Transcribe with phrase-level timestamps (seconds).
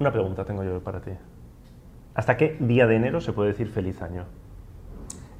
[0.00, 1.10] Una pregunta tengo yo para ti.
[2.14, 4.24] ¿Hasta qué día de enero se puede decir feliz año?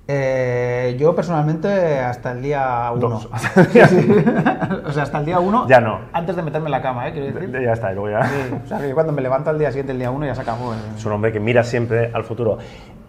[0.07, 3.01] Eh, yo personalmente hasta el día 1.
[3.01, 3.25] Dos.
[4.85, 5.67] o sea, hasta el día 1.
[5.67, 6.01] Ya no.
[6.13, 7.13] Antes de meterme en la cama, ¿eh?
[7.13, 7.51] Quiero decir.
[7.59, 8.23] Ya está, luego ya.
[8.25, 10.43] Sí, o sea, que cuando me levanto al día siguiente, el día 1, ya se
[10.43, 10.75] acabó.
[10.75, 12.59] el- Es un hombre que mira siempre al futuro.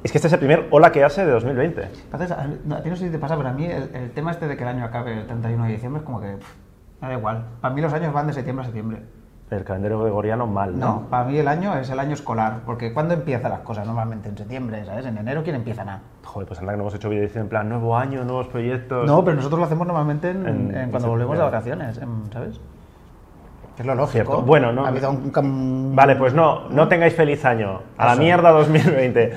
[0.05, 1.81] Es que este es el primer hola que hace de 2020.
[2.05, 2.43] Entonces, a
[2.75, 4.55] a ti no sé si te pasa, pero a mí el, el tema este de
[4.55, 6.55] que el año acabe el 31 de diciembre es como que pff,
[7.01, 7.45] da igual.
[7.59, 9.01] Para mí los años van de septiembre a septiembre.
[9.51, 10.85] El calendario gregoriano mal, ¿no?
[10.85, 13.85] No, para mí el año es el año escolar, porque ¿cuándo empiezan las cosas?
[13.85, 15.05] Normalmente en septiembre, ¿sabes?
[15.05, 15.99] En enero, ¿quién empieza nada?
[16.23, 19.05] Joder, pues anda que no hemos hecho vídeo en plan nuevo año, nuevos proyectos.
[19.05, 22.31] No, pero nosotros lo hacemos normalmente en, En- en en cuando volvemos de vacaciones, en-
[22.31, 22.61] ¿sabes?
[23.77, 24.11] Es lo lógico.
[24.13, 24.41] Cierto.
[24.43, 27.81] Bueno, no- Ha habido un, un- Vale, pues no, no tengáis feliz año.
[27.97, 29.33] A la mierda 2020.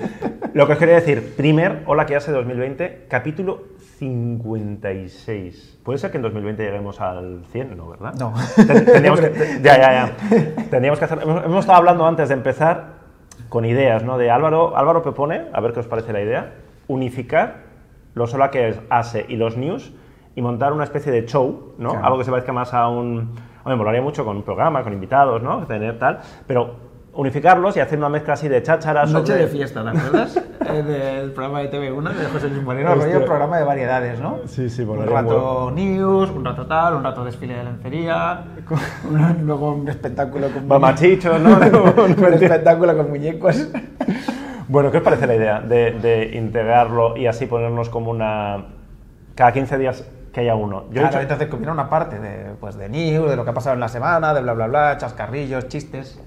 [0.52, 3.62] Lo que os quería decir, primer Hola que hace 2020, capítulo
[4.04, 5.80] 56.
[5.82, 7.76] ¿Puede ser que en 2020 lleguemos al 100?
[7.76, 8.14] No, ¿verdad?
[8.18, 8.34] No.
[8.56, 10.16] Tendríamos que, ya, ya, ya.
[10.70, 11.22] Tendríamos que hacer.
[11.22, 12.84] Hemos, hemos estado hablando antes de empezar
[13.48, 14.18] con ideas, ¿no?
[14.18, 14.76] De Álvaro.
[14.76, 16.52] Álvaro propone, a ver qué os parece la idea,
[16.86, 17.64] unificar
[18.12, 19.92] los Hola que hace y los news
[20.36, 21.90] y montar una especie de show, ¿no?
[21.90, 22.04] Claro.
[22.04, 23.34] Algo que se parezca más a un.
[23.64, 25.66] A mí me molaría mucho con un programa, con invitados, ¿no?
[25.66, 26.20] Tener tal.
[26.46, 26.76] Pero
[27.14, 29.10] unificarlos y hacer una mezcla así de chácharas.
[29.12, 30.40] Noche sobre- de fiesta, ¿te acuerdas?
[30.66, 33.12] Eh, Del programa de TV1 de José Luis Moreno, Hostia.
[33.12, 34.38] rollo programa de variedades, ¿no?
[34.46, 38.44] Sí, sí, Un molaría rato news, un rato tal, un rato desfile de lencería,
[39.10, 41.50] un- luego un espectáculo con Mamachichos, ¿no?
[42.06, 43.68] un espectáculo con muñecos.
[44.66, 48.64] Bueno, ¿qué os parece la idea de, de integrarlo y así ponernos como una...
[49.34, 50.84] Cada 15 días que haya uno?
[50.84, 53.50] Yo he Claro, dicho- entonces combina una parte de, pues, de news, de lo que
[53.50, 56.18] ha pasado en la semana, de bla bla bla, chascarrillos, chistes,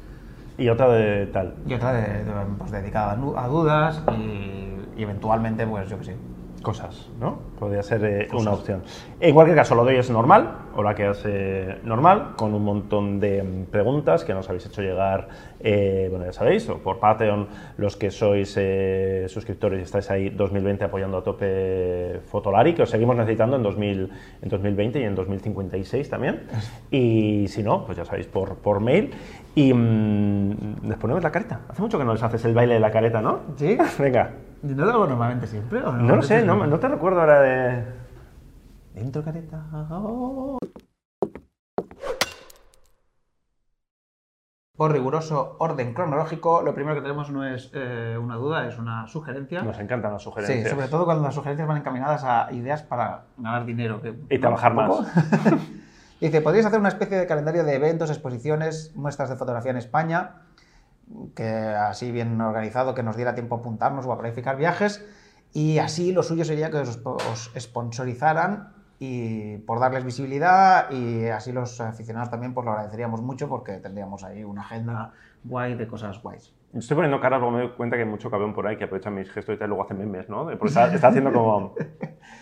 [0.58, 1.54] Y otra de tal.
[1.68, 6.18] y otra de, de, pues, dedicada a, dudas y, y eventualmente, pues yo qué sé.
[6.62, 7.40] Cosas, ¿no?
[7.60, 8.84] Podría ser eh, una opción.
[9.20, 12.64] En cualquier caso, lo de hoy es normal, o la que hace normal, con un
[12.64, 15.28] montón de mm, preguntas que nos habéis hecho llegar,
[15.60, 20.30] eh, bueno, ya sabéis, o por Patreon, los que sois eh, suscriptores y estáis ahí
[20.30, 24.12] 2020 apoyando a tope Fotolari, que os seguimos necesitando en, 2000,
[24.42, 26.44] en 2020 y en 2056 también.
[26.90, 29.12] Y si no, pues ya sabéis, por, por mail.
[29.56, 31.62] Y mm, les ponemos la careta.
[31.70, 33.42] Hace mucho que no les haces el baile de la careta, ¿no?
[33.58, 33.78] ¿Sí?
[34.00, 34.47] Venga.
[34.62, 35.84] ¿No lo hago normalmente siempre?
[35.84, 37.86] o No lo sé, no, te recuerdo ahora de...
[38.94, 39.64] Dentro careta.
[39.92, 40.58] oh.
[44.76, 49.08] Por riguroso orden cronológico, lo primero que tenemos no es eh, una duda, es una
[49.08, 49.64] sugerencia.
[49.64, 50.64] Nos encantan las sugerencias.
[50.66, 54.02] Sí, sobre todo cuando las sugerencias van encaminadas a ideas para ganar dinero.
[54.02, 54.92] que- Y trabajar más.
[56.22, 60.44] Dice, podríais hacer una especie de calendario de eventos, exposiciones, muestras de fotografía en España,
[61.36, 65.06] que así bien organizado, que nos diera tiempo a apuntarnos o a planificar viajes,
[65.54, 71.52] y así lo suyo sería que os, os sponsorizaran y por darles visibilidad y así
[71.52, 75.14] los aficionados también pues lo agradeceríamos mucho porque tendríamos ahí una agenda
[75.44, 76.54] guay de cosas guays.
[76.74, 79.16] Estoy poniendo caras porque me doy cuenta que hay mucho cabrón por ahí que aprovechan
[79.16, 80.46] mis gestos y tal luego hacen memes, ¿no?
[80.46, 81.74] Porque está, está haciendo como...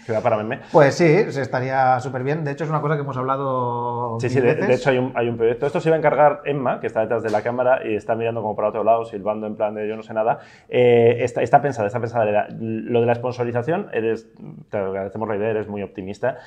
[0.06, 0.62] que da para meme.
[0.72, 2.44] Pues sí, se estaría súper bien.
[2.44, 4.18] De hecho, es una cosa que hemos hablado.
[4.20, 4.68] Sí, sí, de, veces.
[4.68, 5.66] de hecho hay un, hay un proyecto.
[5.66, 8.42] Esto se iba a encargar Emma, que está detrás de la cámara y está mirando
[8.42, 10.40] como para otro lado, silbando en plan de yo no sé nada.
[10.70, 12.48] Eh, está, está pensada, está pensada.
[12.50, 14.28] Lo de la sponsorización, eres,
[14.70, 16.38] te agradecemos la idea, eres muy optimista.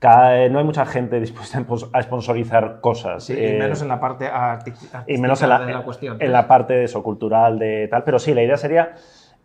[0.00, 3.22] Cada- no hay mucha gente dispuesta a spons- a sponsorizar cosas.
[3.24, 6.16] Sí, Eh, y menos en la parte artística y menos en la, de la cuestión.
[6.18, 8.02] en la parte de eso, cultural, de tal.
[8.04, 8.94] Pero sí, la idea sería,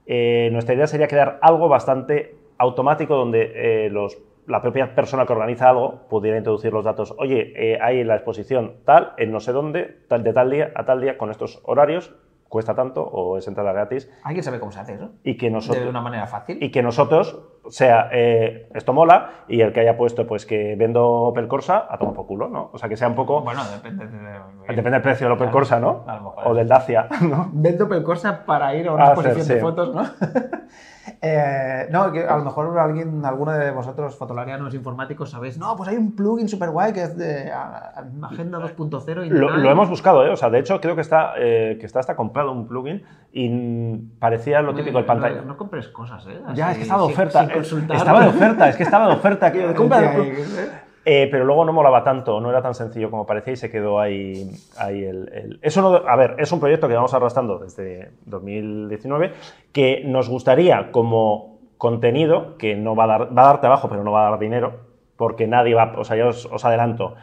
[0.08, 3.52] eh, nuestra idea sería crear algo bastante automático donde
[3.86, 4.18] eh, los,
[4.48, 7.14] la propia persona que organiza algo pudiera introducir los datos.
[7.18, 10.86] Oye, eh, hay la exposición tal, en no sé dónde, tal, de tal día a
[10.86, 12.16] tal día, con estos horarios,
[12.56, 14.10] cuesta tanto o es entrada gratis.
[14.24, 15.12] ¿Alguien sabe cómo se hace eso?
[15.24, 16.58] Y que nosotros de una manera fácil.
[16.64, 20.78] y que nosotros, o sea, eh, esto mola, y el que haya puesto, pues que
[20.78, 22.70] vendo Opel Corsa, a tomar por culo, ¿no?
[22.72, 23.42] O sea, que sea un poco...
[23.42, 24.40] Bueno, depende de...
[24.70, 26.06] Depende del precio del Opel Claro, Corsa, ¿no?
[26.46, 27.50] O del Dacia, ¿no?
[27.52, 30.04] Vendo Pelcorsa para ir a una A hacer, exposición de fotos, ¿no?
[31.22, 35.90] Eh, no, que a lo mejor alguien, alguno de vosotros fotolarianos informáticos sabéis, no, pues
[35.90, 39.64] hay un plugin super guay que es de Agenda 2.0 y Lo, tal".
[39.64, 40.30] lo hemos buscado, ¿eh?
[40.30, 43.98] O sea, de hecho, creo que está, eh, que está hasta comprado un plugin y
[44.20, 45.42] parecía lo típico del No- pantalla.
[45.42, 46.40] No, no compres cosas, ¿eh?
[46.54, 47.40] ya, Así, es que estaba de sin- oferta.
[47.42, 47.98] sin eh, consultar.
[47.98, 49.46] Estaba de oferta, es que estaba de oferta.
[49.48, 49.74] aquello
[51.06, 51.28] ¿eh?
[51.32, 54.50] Pero luego no molaba tanto, no era tan sencillo como parecía y se quedó ahí,
[54.90, 59.34] el, Eso no, a ver, es un proyecto que vamos arrastrando desde 2019
[59.72, 64.04] que nos gustaría como contenido, que no va a dar, va a dar trabajo, pero
[64.04, 64.80] no va a dar dinero,
[65.16, 67.16] porque nadie va, o sea, ya os, os adelanto,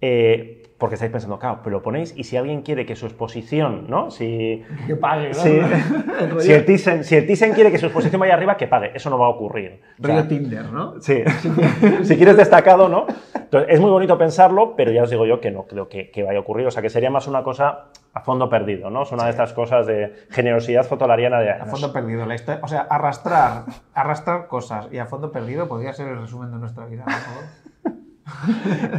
[0.00, 3.84] eh, porque estáis pensando, claro, pero lo ponéis y si alguien quiere que su exposición,
[3.86, 4.10] ¿no?
[4.10, 5.34] Si, Que pague, ¿no?
[6.40, 8.90] si, si el Thyssen, si el Thyssen quiere que su exposición vaya arriba, que pague,
[8.94, 9.80] eso no va a ocurrir.
[10.02, 11.00] O sea, Tinder, ¿no?
[11.00, 11.22] Sí,
[12.02, 13.06] si quieres destacado, ¿no?
[13.34, 16.22] Entonces, es muy bonito pensarlo, pero ya os digo yo que no creo que, que
[16.22, 16.66] vaya a ocurrir.
[16.66, 19.02] O sea, que sería más una cosa a fondo perdido, ¿no?
[19.02, 22.24] Es una de estas cosas de generosidad fotolariana de A fondo perdido.
[22.26, 26.50] La historia, o sea, arrastrar, arrastrar cosas y a fondo perdido podría ser el resumen
[26.50, 27.04] de nuestra vida.
[27.04, 27.59] por favor.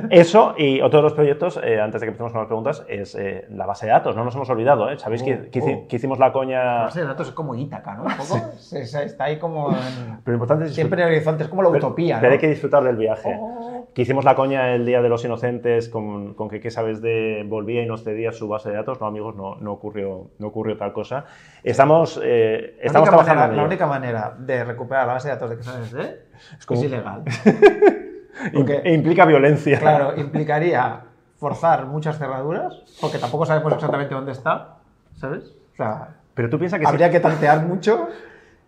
[0.09, 3.15] Eso y otro de los proyectos, eh, antes de que empecemos con las preguntas, es
[3.15, 4.15] eh, la base de datos.
[4.15, 4.97] No nos hemos olvidado, ¿eh?
[4.97, 5.87] ¿Sabéis que, Oh, que oh.
[5.87, 6.63] que hicimos la coña?
[6.63, 8.03] La base de datos es como Ítaca, ¿no?
[8.03, 8.37] Un poco.
[8.73, 11.43] Está ahí como en- Pero lo importante es siempre en horizonte.
[11.43, 12.33] Es como la Pero- utopía, Pero ¿no?
[12.33, 13.35] hay que disfrutar del viaje.
[13.39, 13.87] Oh.
[13.93, 17.43] Que hicimos la coña el Día de los Inocentes con, con que qué sabes de
[17.47, 19.01] volvía y nos cedía su base de datos.
[19.01, 21.25] No, amigos, no, no, ocurrió, no ocurrió tal cosa.
[21.63, 25.57] Estamos, eh, estamos trabajando manera- la única manera de recuperar la base de datos de
[25.57, 26.19] que sabes de
[26.59, 27.23] es, como- ilegal.
[28.53, 29.79] Porque- e implica violencia.
[29.79, 31.01] Claro, implicaría
[31.37, 34.75] forzar muchas cerraduras, porque tampoco sabemos exactamente dónde está,
[35.19, 35.43] ¿sabes?
[35.73, 38.07] O sea, Pero tú piensas que si- habría que tantear mucho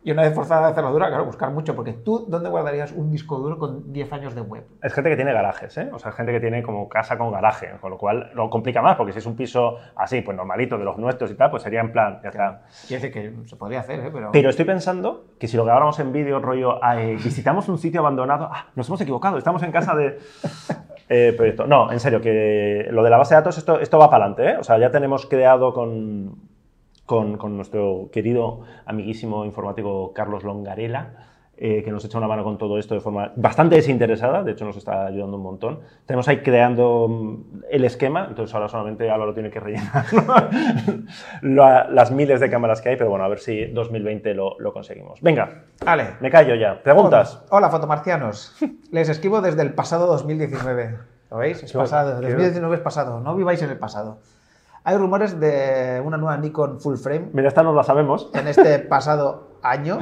[0.04, 3.38] y una vez forzada la cerradura, claro, buscar mucho, porque tú, ¿dónde guardarías un disco
[3.38, 4.66] duro con 10 años de web?
[4.82, 5.90] Es gente que tiene garajes, ¿eh?
[5.94, 8.98] O sea, gente que tiene como casa con garaje, con lo cual lo complica más,
[8.98, 11.80] porque si es un piso así, pues normalito, de los nuestros y tal, pues sería
[11.80, 12.64] en plan, ya está.
[12.88, 14.10] Quiere decir que se podría hacer, ¿eh?
[14.12, 18.02] Pero, Pero estoy pensando que si lo grabáramos en vídeo, rollo, eh, visitamos un sitio
[18.02, 20.20] abandonado, ah, nos hemos equivocado, estamos en casa de...
[21.10, 21.68] Eh, proyecto.
[21.68, 24.52] No, en serio, que lo de la base de datos, esto, esto va para adelante,
[24.52, 24.58] ¿eh?
[24.58, 26.53] O sea, ya tenemos creado con,
[27.06, 32.58] con, con nuestro querido amiguísimo informático Carlos Longarela, eh, que nos echa una mano con
[32.58, 35.80] todo esto de forma bastante desinteresada, de hecho nos está ayudando un montón.
[36.08, 40.06] Tenemos ahí creando mm, el esquema, entonces ahora solamente Álvaro tiene que rellenar
[41.42, 45.22] las miles de cámaras que hay, pero bueno, a ver si 2020 lo, lo conseguimos.
[45.22, 45.64] Venga,
[46.22, 46.82] me callo ya.
[46.82, 47.44] ¿Preguntas?
[47.50, 48.56] Hola, fotomarcianos.
[48.92, 50.98] Les escribo desde el pasado 2019.
[51.32, 51.62] ¿Lo veis?
[51.64, 52.20] Es pasado.
[52.20, 53.20] qué- 2019 es pasado.
[53.20, 54.20] No viváis en el pasado.
[54.86, 58.30] Hay rumores de una nueva Nikon Full Frame Mira, esta no la sabemos.
[58.34, 60.00] en este pasado año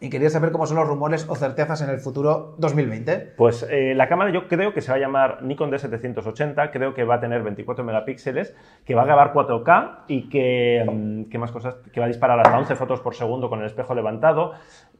[0.00, 3.34] y quería saber cómo son los rumores o certezas en el futuro 2020.
[3.36, 7.04] Pues eh, la cámara yo creo que se va a llamar Nikon D780, creo que
[7.04, 8.56] va a tener 24 megapíxeles,
[8.86, 11.74] que va a grabar 4K y que, mm, ¿qué más cosas?
[11.92, 14.52] Que va a disparar hasta 11 fotos por segundo con el espejo levantado,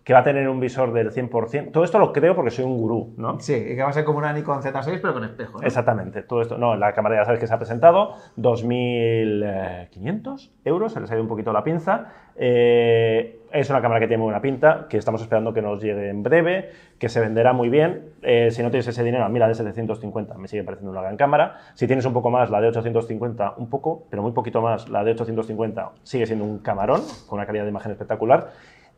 [0.05, 1.73] que va a tener un visor del 100%.
[1.73, 3.39] Todo esto lo creo porque soy un gurú, ¿no?
[3.41, 5.61] Sí, y que va a ser como una Nikon Z6 pero con espejo.
[5.61, 5.67] ¿no?
[5.67, 6.57] Exactamente, todo esto.
[6.59, 11.23] No, la cámara ya sabes que se ha presentado, 2.500 euros, se les ha ido
[11.23, 12.07] un poquito la pinza.
[12.37, 16.09] Eh, es una cámara que tiene muy buena pinta, que estamos esperando que nos llegue
[16.09, 18.13] en breve, que se venderá muy bien.
[18.23, 21.03] Eh, si no tienes ese dinero, a mí la de 750 me sigue pareciendo una
[21.03, 21.59] gran cámara.
[21.75, 25.05] Si tienes un poco más, la de 850, un poco, pero muy poquito más, la
[25.05, 28.53] de 850 sigue siendo un camarón, con una calidad de imagen espectacular.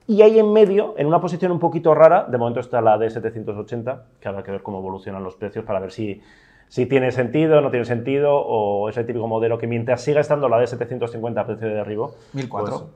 [0.07, 3.11] Y ahí en medio, en una posición un poquito rara, de momento está la de
[3.11, 6.21] 780, que habrá que ver cómo evolucionan los precios para ver si,
[6.69, 10.49] si tiene sentido, no tiene sentido, o es el típico modelo que mientras siga estando
[10.49, 12.79] la de 750 a precio de derribo, 1004.
[12.79, 12.91] pues,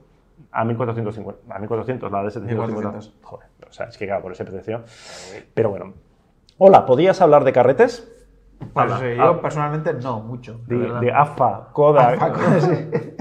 [0.50, 2.90] a 1450, a 1400 la de 750.
[2.90, 3.14] 1400.
[3.22, 4.82] Joder, o sea, es que claro, por ese precio.
[5.54, 5.92] Pero bueno.
[6.58, 8.15] Hola, ¿podías hablar de carretes?
[8.72, 10.60] Pues yo personalmente no, mucho.
[10.66, 12.70] de AFA, Kodak, AFA.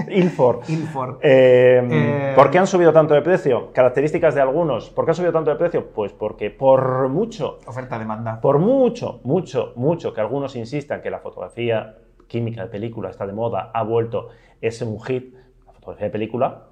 [0.10, 0.68] Ilford.
[0.68, 1.18] Ilford.
[1.22, 3.72] Eh, Eh, ¿Por qué han subido tanto de precio?
[3.72, 4.90] Características de algunos.
[4.90, 5.90] ¿Por qué han subido tanto de precio?
[5.90, 8.40] Pues porque por mucho, Oferta-demanda.
[8.40, 11.96] por mucho, mucho, mucho que algunos insistan que la fotografía
[12.28, 14.28] química de película está de moda, ha vuelto,
[14.60, 15.34] es un hit,
[15.66, 16.64] la fotografía de película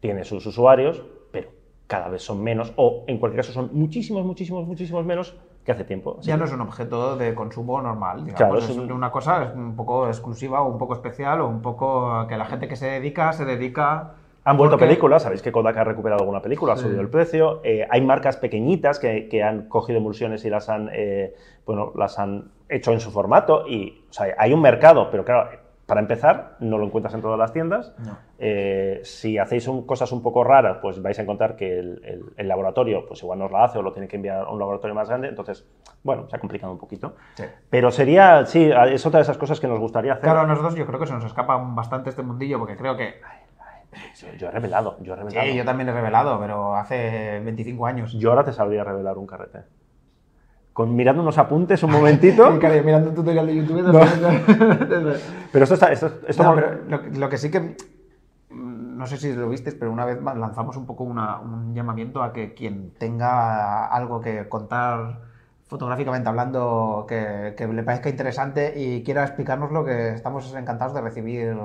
[0.00, 1.02] tiene sus usuarios,
[1.32, 1.50] pero
[1.86, 5.36] cada vez son menos, o en cualquier caso son muchísimos, muchísimos, muchísimos menos
[5.68, 6.16] que hace tiempo.
[6.22, 8.36] Ya que- no es un objeto de consumo normal, digamos.
[8.38, 11.60] Claro, es es un- una cosa un poco exclusiva o un poco especial o un
[11.60, 14.14] poco que la gente que se dedica, se dedica...
[14.44, 17.60] Han vuelto películas, sabéis que Kodak ha recuperado alguna película, ha subido el precio.
[17.64, 21.34] Eh, hay marcas pequeñitas que, que han cogido emulsiones y las han, eh,
[21.66, 23.66] bueno, las han hecho en su formato.
[23.68, 25.50] Y, o sea, hay un mercado, pero claro,
[25.88, 27.94] para empezar, no lo encuentras en todas las tiendas.
[27.98, 28.18] No.
[28.38, 32.24] Eh, si hacéis un- cosas un poco raras, pues vais a encontrar que el, el-
[32.36, 34.58] el laboratorio, pues igual no os la hace o lo tiene que enviar a un
[34.58, 35.28] laboratorio más grande.
[35.28, 35.66] Entonces,
[36.02, 37.16] bueno, se ha complicado un poquito.
[37.36, 37.44] Sí.
[37.70, 40.24] Pero sería, sí, es otra de esas cosas que nos gustaría hacer.
[40.24, 43.14] Claro, a nosotros yo creo que se nos escapa bastante este mundillo porque creo que...
[44.20, 45.46] Yo, yo he revelado, yo he revelado.
[45.46, 48.12] Sí, yo también he revelado, pero hace 25 años.
[48.12, 49.60] Yo ahora te sabría revelar un carrete.
[50.78, 52.52] Con, mirando unos apuntes un momentito.
[52.52, 53.82] Mirando un tutorial de YouTube.
[53.82, 53.98] No.
[55.52, 55.90] pero esto está.
[55.90, 57.74] Esto, esto No, mo- pero lo, lo que sí que.
[58.50, 62.22] No sé si lo visteis, pero una vez más lanzamos un poco una- un llamamiento
[62.22, 65.18] a que quien tenga algo que contar
[65.66, 71.56] fotográficamente hablando que, que le parezca interesante y quiera explicarnos que estamos encantados de recibir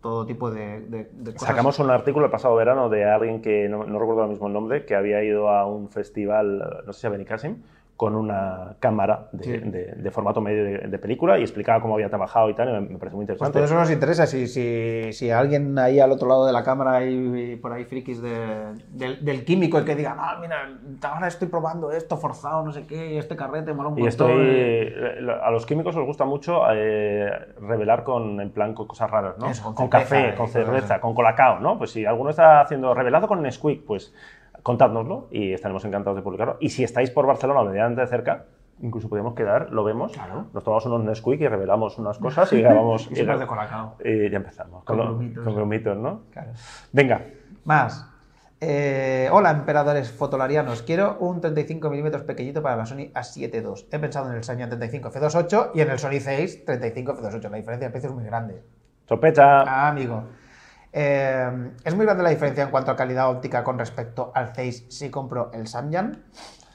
[0.00, 1.48] todo tipo de, de- de cosas.
[1.48, 4.52] Sacamos un artículo el pasado verano de alguien que no, no recuerdo ahora mismo el
[4.52, 7.62] nombre, que había ido a un festival, no sé si a Benicassim,
[8.02, 9.50] con una cámara de, Sí.
[9.58, 12.72] de- de formato medio de, de película y explicaba cómo había trabajado y tal, y
[12.92, 13.52] me, parece muy Pues interesante.
[13.52, 14.26] todo eso nos interesa.
[14.26, 18.20] Si, si, si alguien ahí al otro lado de la cámara hay por ahí frikis
[18.20, 20.68] de- del, del químico y que digan, ah, mira,
[21.08, 24.08] ahora estoy probando esto forzado, no sé qué, este carrete mola un Y montón.
[24.08, 24.92] estoy,
[25.40, 27.30] a los químicos os gusta mucho eh,
[27.60, 29.46] revelar con, en plan, con cosas raras, ¿no?
[29.48, 31.78] Eso, con con cerveza café, con cerveza, con colacao, ¿no?
[31.78, 34.12] Pues si alguno está haciendo revelado con Nesquik, pues
[34.62, 36.56] contádnoslo y estaremos encantados de publicarlo.
[36.60, 38.44] Y si estáis por Barcelona o medianamente cerca,
[38.80, 40.46] incluso podemos quedar, lo vemos, Claro.
[40.52, 43.08] nos tomamos unos Nesquik y revelamos unas cosas y grabamos.
[43.10, 43.96] Y sopas de colacao.
[44.04, 44.84] Y ya empezamos.
[44.84, 45.44] Con grumitos.
[45.44, 46.22] con grumitos, ¿no?
[46.32, 46.50] Claro.
[46.92, 47.24] Venga.
[47.64, 48.08] Más.
[48.64, 50.82] Eh, hola, emperadores fotolarianos.
[50.82, 53.86] Quiero un 35 mm pequeñito para la Sony A7 II.
[53.90, 57.50] He pensado en el Sanya 35 F28 y en el Sony 6 35 F28.
[57.50, 58.62] La diferencia de precio es muy grande.
[59.08, 59.62] Sospecha.
[59.62, 60.22] Ah, amigo.
[60.92, 64.86] Eh, es muy grande la diferencia en cuanto a calidad óptica con respecto al 6
[64.88, 66.22] si compro el Samyang.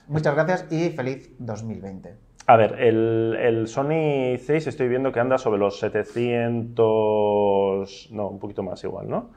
[0.07, 2.15] Muchas gracias y feliz 2020.
[2.47, 8.09] A ver, el, el Sony 6 estoy viendo que anda sobre los 700...
[8.11, 9.31] No, un poquito más igual, ¿no?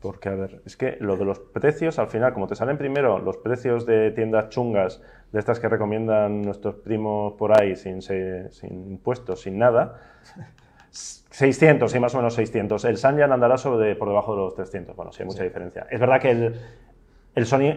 [0.00, 3.18] Porque, a ver, es que lo de los precios, al final, como te salen primero
[3.18, 5.02] los precios de tiendas chungas,
[5.32, 9.98] de estas que recomiendan nuestros primos por ahí sin, sin impuestos, sin nada,
[10.94, 12.84] 600, sí, más o menos 600.
[12.84, 14.94] El Sanyan andará sobre, por debajo de los 300.
[14.94, 15.86] Bueno, sí, hay mucha diferencia.
[15.90, 16.60] Es verdad que el,
[17.34, 17.74] el Sony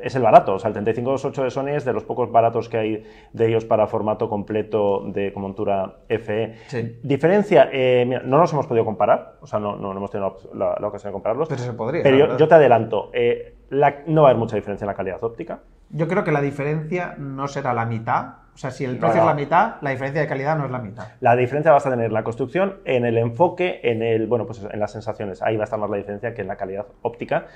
[0.00, 0.54] es el barato.
[0.54, 3.64] O sea, el 3528 de Sony es de los pocos baratos que hay de ellos
[3.64, 6.54] para formato completo de montura FE.
[6.68, 6.98] Sí.
[7.02, 10.36] Diferencia, eh, mira, no nos hemos podido comparar, o sea, no, no, no hemos tenido
[10.54, 11.48] la, la ocasión de compararlos.
[11.48, 14.84] Pero se podría, Pero yo, te adelanto, eh, la- no va a haber mucha diferencia
[14.84, 15.60] en la calidad óptica.
[15.90, 18.34] Yo creo que la diferencia no será la mitad.
[18.54, 19.22] O sea, si el precio no.
[19.22, 21.08] es la mitad, la diferencia de calidad no es la mitad.
[21.20, 24.62] La diferencia vas a tener en la construcción, en el enfoque, en el bueno, pues
[24.70, 25.42] en las sensaciones.
[25.42, 27.46] Ahí va a estar más la diferencia que en la calidad óptica.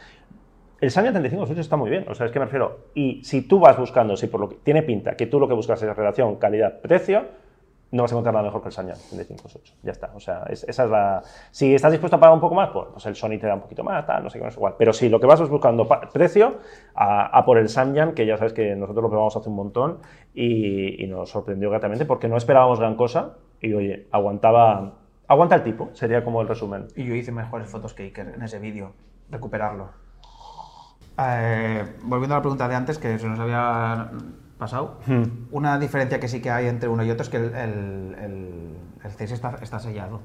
[0.80, 2.88] El Sanya 3528 está muy bien, o sea, es que me refiero.
[2.94, 5.54] Y si tú vas buscando, si por lo que tiene pinta que tú lo que
[5.54, 7.24] buscas es relación calidad-precio,
[7.94, 9.74] no vas a encontrar nada mejor que el Sanya 3528.
[9.82, 11.22] Ya está, o sea, es- esa es la.
[11.50, 13.60] Si estás dispuesto a pagar un poco más, pues, pues el Sony te da un
[13.60, 14.74] poquito más, tal, no sé qué, no es igual.
[14.78, 16.58] Pero si lo que vas es buscando precio,
[16.94, 19.98] a, por el Samyang, que ya sabes que nosotros lo probamos hace un montón
[20.34, 24.94] y, y nos sorprendió gratamente porque no esperábamos gran cosa y oye, aguantaba.
[25.26, 26.88] Aguanta el tipo, sería como el resumen.
[26.96, 28.92] Y yo hice mejores fotos que Iker en ese vídeo.
[29.30, 29.88] Recuperarlo.
[31.18, 34.10] Eh, volviendo a la pregunta de antes, que se nos había
[34.64, 34.96] pasado.
[35.52, 38.76] Una diferencia que sí que hay entre uno y otro es que el, el, el-
[39.04, 40.20] el 6 está, está sellado.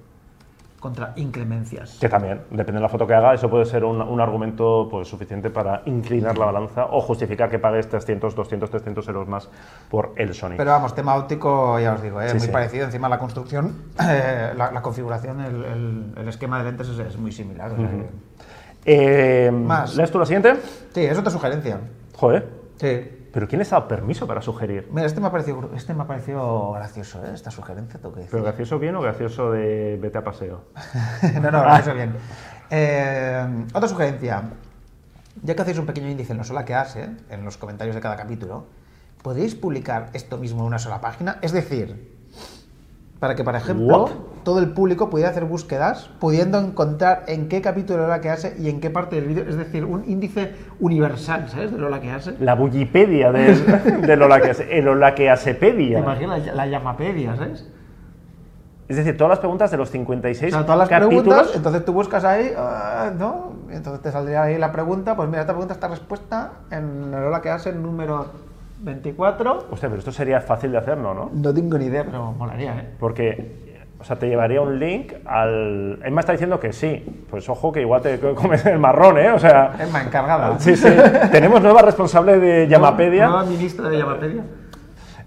[0.79, 1.97] Contra inclemencias.
[1.99, 5.09] Que también, depende de la foto que haga, eso puede ser un, un argumento pues,
[5.09, 9.49] suficiente para inclinar la balanza o justificar que pagues 300, 200, 300 euros más
[9.89, 10.53] por el Sony.
[10.55, 12.29] Pero vamos, tema óptico, ya os digo, ¿eh?
[12.29, 12.51] Sí, muy sí.
[12.53, 12.85] parecido.
[12.85, 17.71] Encima la construcción, eh, la, la configuración, el, esquema de lentes es, es muy similar.
[17.75, 18.09] sea que-
[18.85, 19.97] Eh, Más.
[19.97, 20.55] ¿Lees tú la siguiente?
[20.93, 21.77] Sí, es otra sugerencia.
[22.15, 23.17] Joder, Sí.
[23.31, 24.87] ¿Pero quién les ha dado permiso para sugerir?
[24.91, 27.31] Mira, este me ha parecido, este me ha parecido gracioso, ¿eh?
[27.33, 28.31] esta sugerencia, tengo que decir.
[28.31, 30.65] ¿Pero gracioso bien o gracioso de vete a paseo?
[31.41, 32.15] no, no, gracioso bien.
[32.69, 34.43] Eh, otra sugerencia.
[35.41, 38.01] Ya que hacéis un pequeño índice en lo sola que hace, en los comentarios de
[38.01, 38.65] cada capítulo,
[39.21, 41.37] ¿podríais publicar esto mismo en una sola página?
[41.41, 42.17] Es decir,
[43.19, 44.11] para que, por ejemplo, What?
[44.43, 48.69] Todo el público pudiera hacer búsquedas, pudiendo encontrar en qué capítulo Lola que hace y
[48.69, 49.43] en qué parte del vídeo.
[49.47, 51.71] Es decir, un índice universal, ¿sabes?
[51.71, 52.35] De Lola que hace.
[52.39, 55.99] La Bullipedia de, de Lola que el Lola que ¿Te hacepedia.
[55.99, 57.69] imaginas la, la llamapedia, ¿sabes?
[58.87, 61.23] Es decir, todas las preguntas de los 56 O sea, todas las capítulos.
[61.23, 63.53] preguntas, entonces tú buscas ahí, ah, ¿no?
[63.69, 67.39] Entonces te saldría ahí la pregunta, pues mira, esta pregunta está respuesta en el hora
[67.39, 68.25] que hace número
[68.81, 69.67] 24.
[69.69, 71.13] Hostia, pero esto sería fácil de hacer, ¿no?
[71.13, 71.29] ¿no?
[71.31, 72.89] No tengo ni idea, pero molaría, ¿eh?
[72.99, 73.68] Porque,
[73.99, 75.99] o sea, te llevaría un link al...
[76.01, 77.25] Él me está diciendo que sí.
[77.29, 79.29] Pues ojo que igual te comes el marrón, ¿eh?
[79.31, 79.75] O sea...
[79.77, 80.55] Emma, encargada.
[80.59, 80.87] Sí, sí.
[81.31, 83.27] Tenemos nueva responsable de Llamapedia.
[83.27, 84.43] Nueva ministra de Llamapedia.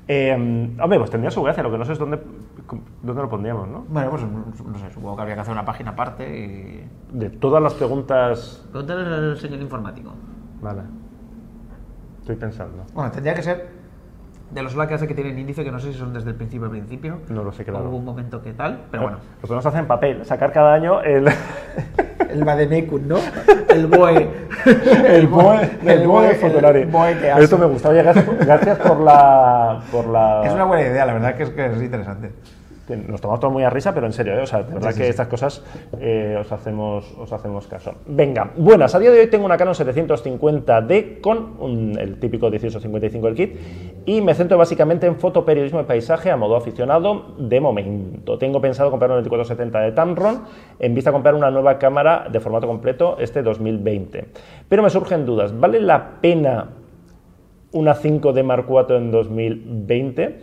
[0.08, 0.32] Eh,
[0.80, 1.62] hombre, pues tendría su gracia.
[1.62, 2.18] Lo que no sé es dónde,
[3.02, 3.84] dónde lo pondríamos, ¿no?
[3.88, 6.88] Bueno, pues no sé, supongo que habría que hacer una página aparte y...
[7.12, 8.66] De todas las preguntas...
[8.72, 10.14] Pregúntale al señor informático.
[10.62, 10.80] Vale.
[12.20, 12.84] Estoy pensando.
[12.94, 13.81] Bueno, tendría que ser
[14.52, 16.72] de los sola que tienen índice, que no sé si son desde el principio al
[16.72, 17.20] principio.
[17.28, 17.86] No lo sé, claro.
[17.86, 19.18] O Hubo un momento que tal, pero bueno.
[19.40, 20.24] Los nos hacen papel.
[20.24, 21.28] Sacar cada año el...
[22.30, 23.18] El Bademecum, ¿no?
[23.68, 24.28] El BOE.
[24.64, 27.44] El BOE, el BOE el BOE que hace.
[27.44, 27.90] Esto me gusta.
[27.90, 29.80] Oye, gracias, gracias por la...
[29.90, 30.42] Por la...
[30.46, 32.32] Es una buena idea, la verdad que es, que es interesante.
[32.88, 34.42] Nos tomamos todo muy a risa, pero en serio, ¿eh?
[34.42, 35.62] o sea, de verdad sí, que estas cosas
[36.00, 37.94] eh, os, hacemos, os hacemos caso.
[38.06, 43.26] Venga, buenas, a día de hoy tengo una Canon 750D con un- el típico 1855
[43.26, 43.56] del kit
[44.04, 48.36] y me centro básicamente en fotoperiodismo de paisaje a modo aficionado de momento.
[48.38, 50.42] Tengo pensado comprar un 2470 de Tamron
[50.78, 54.26] en vista a comprar una nueva cámara de formato completo este 2020.
[54.68, 56.68] Pero me surgen dudas, ¿vale la pena
[57.74, 60.40] una 5D Mark IV en 2020.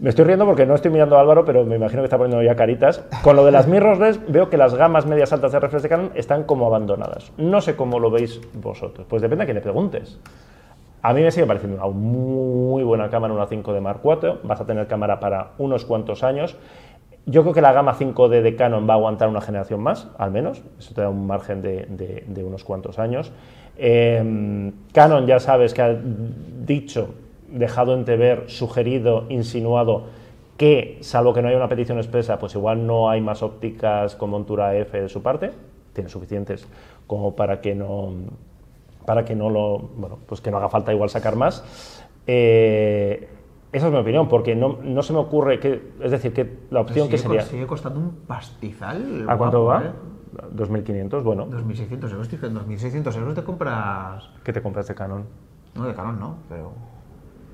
[0.00, 2.42] Me estoy riendo porque no estoy mirando a Álvaro, pero me imagino que está poniendo
[2.42, 3.04] ya caritas.
[3.22, 6.10] Con lo de las mirrorless, veo que las gamas medias altas de reflex de Canon
[6.14, 7.32] están como abandonadas.
[7.36, 9.06] No sé cómo lo veis vosotros.
[9.08, 10.18] Pues depende a quién le preguntes.
[11.02, 14.38] A mí me sigue pareciendo una muy buena cámara, una 5D Mark IV.
[14.42, 16.56] Vas a tener cámara para unos cuantos años.
[17.26, 20.30] Yo creo que la gama 5D de Canon va a aguantar una generación más, al
[20.30, 20.62] menos.
[20.78, 23.32] Eso te da un margen de, de- de unos cuantos años.
[23.76, 27.14] Eh, Canon ya sabes que ha dicho,
[27.50, 30.04] dejado entrever, sugerido, insinuado
[30.60, 34.28] que, salvo que no haya una petición expresa, pues igual no hay más ópticas con
[34.28, 35.52] montura F de su parte.
[35.94, 36.68] Tiene suficientes
[37.06, 38.12] como para que no,
[39.06, 41.64] para que no lo, bueno, pues que no haga falta igual sacar más.
[42.26, 43.28] Eh,
[43.72, 46.80] esa es mi opinión, porque no, no se me ocurre que, es decir, que la
[46.80, 49.24] opción que sería, sigue costando un pastizal.
[49.28, 49.84] ¿a cuánto va?
[49.84, 49.92] ¿eh?
[50.54, 54.28] 2.500, bueno, 2.600 euros, tío, que en 2.600 euros te compras...
[54.44, 55.24] ¿qué te compras de Canon?
[55.74, 56.72] No, de Canon no, pero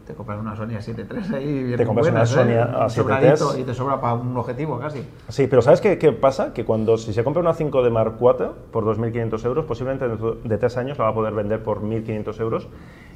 [0.06, 2.60] te compras una Sony A7 III ahí bien Te compras una buenas, Sony ¿eh?
[2.60, 3.60] A7 Sobradito, III.
[3.60, 5.04] y te sobra para un objetivo casi.
[5.28, 6.52] Sí, pero ¿sabes qué, qué pasa?
[6.52, 10.36] Que cuando si se compra una 5 de Mark IV por 2.500 euros, posiblemente dentro
[10.42, 12.68] de tres años la va a poder vender por 1.500 euros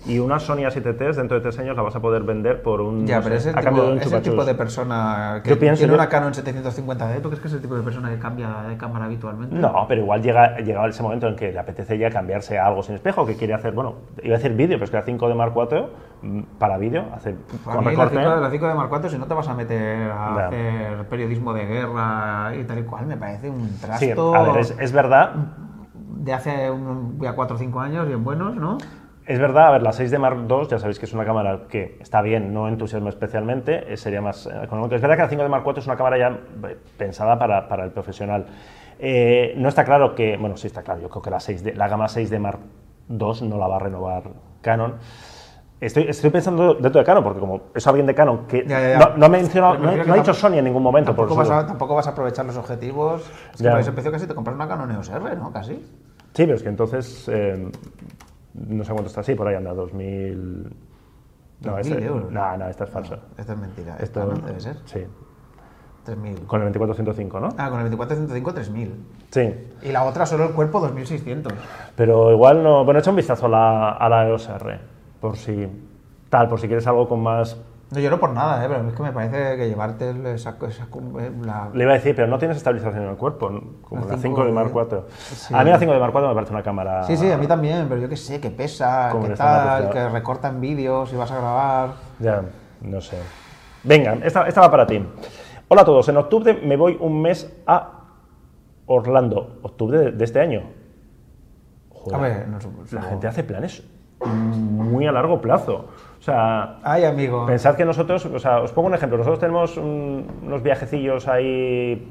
[0.06, 3.06] y una Sony A7 dentro de tres años la vas a poder vender por un...
[3.06, 5.58] Ya, no pero sé, es el, tipo, de es el tipo de persona que Yo
[5.58, 7.20] pienso- tiene yo- una Canon 750D.
[7.20, 9.54] ¿Tú crees que es el tipo de persona que cambia de cámara habitualmente?
[9.54, 12.82] No, pero igual llega, llega ese momento en que le apetece ya cambiarse a algo
[12.82, 15.28] sin espejo, que quiere hacer, bueno, iba a decir vídeo, pero es que la 5
[15.28, 15.86] de Mark IV
[16.22, 18.24] mm, para vídeo, hace Para con mí, la recorte...
[18.24, 21.52] 5, la 5 de Mark IV, si no te vas a meter a hacer periodismo
[21.52, 24.92] de guerra y tal y cual, me parece un Sí, trasto a ver, es, es
[24.92, 25.34] verdad,
[25.94, 28.78] de hace un, ya 4 o 5 años, bien buenos, ¿no?
[29.30, 31.60] Es verdad, a ver, la 6 de Mark II, ya sabéis que es una cámara
[31.68, 34.96] que está bien, no entusiasma especialmente, eh, sería más eh, económica.
[34.96, 37.68] Es verdad que la 5 de Mark IV es una cámara ya eh, pensada para,
[37.68, 38.46] para el profesional.
[38.98, 41.74] Eh, no está claro que, bueno, sí está claro, yo creo que la, 6 de,
[41.74, 42.58] la gama 6 de Mark
[43.08, 44.24] II no la va a renovar
[44.62, 44.96] Canon.
[45.80, 48.88] Estoy, estoy pensando dentro de Canon, porque como es alguien de Canon que Ya, ya,
[48.90, 48.98] ya.
[48.98, 51.14] No, no ha mencionado, no, ha dicho Sony en ningún momento.
[51.14, 53.30] Por Tampoco vas, eso- a, tampoco vas a aprovechar los objetivos.
[53.54, 55.52] Es que por ese precio casi te compras una Canon EOS R, ¿no?
[55.52, 55.74] Casi.
[56.34, 57.70] Sí, pero es que entonces, eh,
[58.54, 60.62] no sé cuánto está así, por ahí anda, 2000...
[61.62, 62.32] No, 2000 este- euros.
[62.32, 63.18] no, no, esta es falsa.
[63.36, 63.96] Esto es mentira.
[64.00, 64.76] Esto no debe ser.
[64.86, 65.04] Sí,
[66.06, 66.46] 3.000.
[66.46, 67.48] con el 2405, ¿no?
[67.58, 68.90] Ah, con el 2405 3.000.
[69.30, 71.52] Sí, Y la otra solo el cuerpo 2.600.
[71.96, 72.84] pero igual no...
[72.84, 74.80] Bueno, echa un vistazo a la, a la EOS R,
[75.20, 75.68] por si...
[76.30, 77.60] Tal, por si quieres algo con más...
[77.92, 78.68] No lloro por nada, ¿eh?
[78.68, 81.96] pero es que me parece que llevarte el- esa, esa, eh, la, Le iba a
[81.96, 83.60] decir, pero no tienes estabilización en el cuerpo, ¿no?
[83.82, 85.02] como La la 5 cinco de Mark de- IV.
[85.10, 85.52] Sí.
[85.54, 87.02] A mí la 5 de Mark IV me parece una cámara...
[87.02, 90.48] Sí, sí, a mí también, pero yo qué sé, que pesa, que tal, que recorta
[90.48, 91.90] en vídeos y vas a grabar.
[92.20, 92.42] Ya,
[92.80, 93.18] no sé.
[93.82, 95.04] Venga, esta, esta va para ti.
[95.66, 97.90] Hola a todos, en octubre me voy un mes a
[98.86, 99.58] Orlando.
[99.62, 100.62] ¿Octubre de, este año?
[101.90, 103.82] Joder, A ver, no supongo- la gente hace planes
[104.24, 105.86] muy a largo plazo.
[106.20, 107.46] O sea, Ay, amigo.
[107.46, 112.06] pensad que nosotros, o sea, os pongo un ejemplo, nosotros tenemos un- unos viajecillos ahí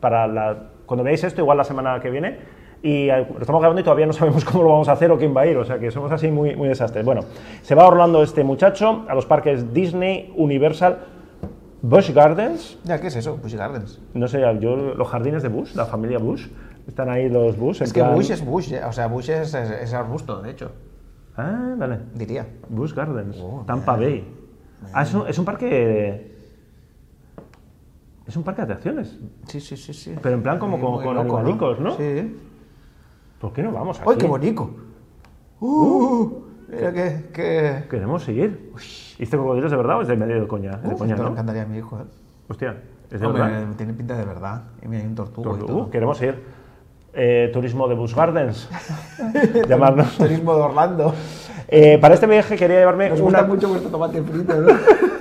[0.00, 0.56] para la...
[0.86, 2.38] Cuando veáis esto, igual la semana que viene,
[2.84, 5.36] y lo estamos grabando y todavía no sabemos cómo lo vamos a hacer o quién
[5.36, 7.04] va a ir, o sea que somos así muy, muy desastres.
[7.04, 7.22] Bueno,
[7.62, 10.98] se va Orlando este muchacho a los parques Disney, Universal,
[11.82, 13.38] Busch Gardens, Ya, ¿qué es eso?
[13.38, 14.00] Bush Gardens.
[14.14, 16.46] no sé, yo, los jardines de Bush, la familia Bush,
[16.86, 17.82] están ahí los Bush.
[17.82, 18.82] Es que plan- Bush es Bush, ¿eh?
[18.84, 20.70] o sea, Bush es, es, es arbusto, de hecho,
[21.36, 21.98] Ah, vale.
[22.14, 22.46] diría.
[22.68, 24.24] Busch Gardens, Oh, Tampa Bay.
[24.92, 26.30] Ah, es un, es un parque.
[28.26, 29.18] Es un parque de atracciones.
[29.48, 30.14] Sí, sí, sí, sí.
[30.22, 31.96] Pero en plan como con, con loco, animalicos, ¿no?
[31.96, 32.36] Sí.
[33.40, 34.08] ¿Por qué no vamos aquí?
[34.10, 34.70] ¡Ay, qué bonito!
[35.60, 36.30] ¡Uh!
[36.68, 37.26] Mira que...
[37.32, 37.84] que...
[37.90, 38.72] Queremos seguir.
[39.18, 40.70] ¿Y este cocodrilo es de verdad o es de medio de coña?
[40.82, 41.28] Es de coña, ¿no?
[41.28, 42.04] encantaría a mi hijo, ¿eh?
[42.48, 43.74] Hostia, es de Hombre, verdad.
[43.76, 44.62] tiene pinta de verdad.
[44.82, 45.90] Y mira, hay un tortugo y Uh, todo.
[45.90, 46.38] queremos ir.
[47.14, 48.68] Eh, turismo de Busch Gardens.
[49.68, 50.16] Llamarnos.
[50.16, 51.14] Turismo de Orlando.
[51.68, 53.40] Eh, para este viaje quería llevarme Nos una.
[53.42, 54.68] gusta mucho vuestro tomate frito, ¿no?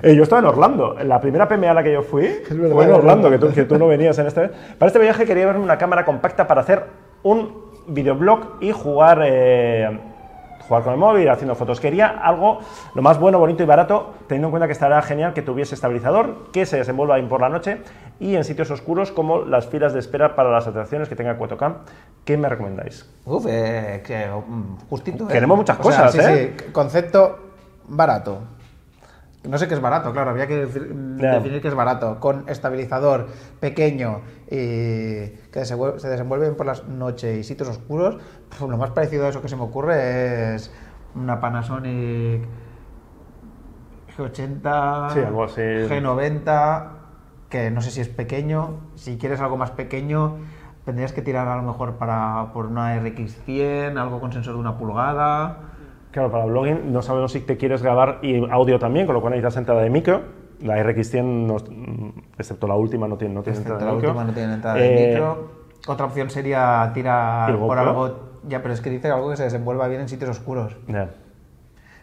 [0.00, 0.94] Eh, yo estaba en Orlando.
[1.02, 3.64] La primera PMA a la que yo fui verdad, fue en Orlando, que tú, que
[3.64, 4.48] tú no venías en este.
[4.78, 6.84] Para este viaje quería llevarme una cámara compacta para hacer
[7.24, 9.98] un videoblog y jugar, eh,
[10.68, 11.80] jugar con el móvil, haciendo fotos.
[11.80, 12.60] Quería algo
[12.94, 16.52] lo más bueno, bonito y barato, teniendo en cuenta que estará genial que tuviese estabilizador,
[16.52, 17.78] que se desenvuelva bien por la noche
[18.20, 21.74] y en sitios oscuros como las filas de espera para las atracciones que tenga 4K.
[22.24, 23.08] ¿Qué me recomendáis?
[23.24, 25.24] Uf, eh, que, mm, justito.
[25.24, 25.32] ¿eh?
[25.32, 26.54] Queremos muchas O sea, cosas, sí, ¿eh?
[26.58, 27.38] sí, concepto
[27.86, 28.40] barato.
[29.48, 32.18] No sé qué es barato, claro, habría que mm, definir qué es barato.
[32.18, 33.28] Con estabilizador
[33.60, 38.76] pequeño y que se, vuel- se desenvuelven por las noches y sitios oscuros, pues, lo
[38.76, 40.72] más parecido a eso que se me ocurre es
[41.14, 42.42] una Panasonic
[44.16, 45.60] G80, Sí, algo así.
[45.62, 46.88] G90,
[47.48, 48.80] que no sé si es pequeño.
[48.96, 50.36] Si quieres algo más pequeño,
[50.84, 54.76] tendrías que tirar a lo mejor para, por una RX100, algo con sensor de una
[54.76, 55.58] pulgada.
[56.10, 59.20] ¿Qué Claro, para blogging no sabemos si te quieres grabar y audio también, con lo
[59.20, 60.22] cual necesitas entrada de micro.
[60.62, 61.56] La RX100, no-
[62.38, 64.10] excepto la última, no tiene, no tiene Excepto entrada la de micro.
[64.10, 65.48] última no tiene entrada de Eh, micro.
[65.86, 68.28] Otra opción sería tirar ¿Y por algo.
[68.48, 70.76] Ya, pero es que dice algo que se desenvuelva bien en sitios oscuros.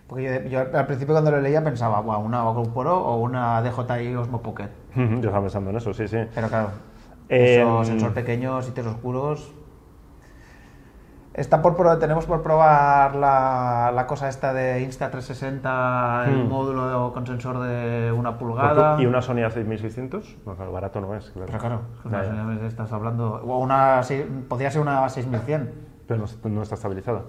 [0.08, 4.16] Porque yo, yo al principio cuando lo leía pensaba, "Buah, una GoPro o una DJI
[4.16, 4.70] Osmo Pocket.
[4.96, 6.18] Yo estaba pensando en eso, sí, sí.
[6.34, 6.70] Pero claro,
[7.28, 9.52] Eh, eso, sensor pequeño, sitios oscuros.
[11.34, 16.48] Está por tenemos por probar la, la cosa esta de Insta360, el Hmm.
[16.50, 18.96] módulo con sensor de una pulgada.
[19.02, 20.38] ¿Y una Sony A6600?
[20.46, 21.48] No, claro, barato no es, claro.
[21.48, 22.42] Pero claro, Ya, ya.
[22.44, 23.42] una- estás hablando.
[23.46, 24.00] O una.
[24.48, 25.74] Podría ser una 6100,
[26.08, 27.24] Pero no, no está estabilizada.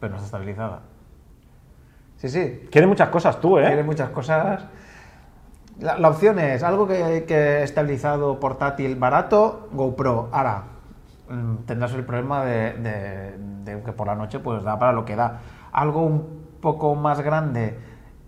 [0.00, 0.80] pero no está estabilizada.
[2.22, 2.68] Sí, sí.
[2.70, 3.66] Quiere muchas cosas tú, ¿eh?
[3.66, 4.64] Tiene muchas cosas.
[5.80, 10.28] La, la opción es algo que, que estabilizado, portátil, barato, GoPro.
[10.30, 10.62] Ahora,
[11.28, 15.04] mm, tendrás el problema de, de- de que por la noche pues da para lo
[15.04, 15.40] que da.
[15.72, 17.76] Algo un poco más grande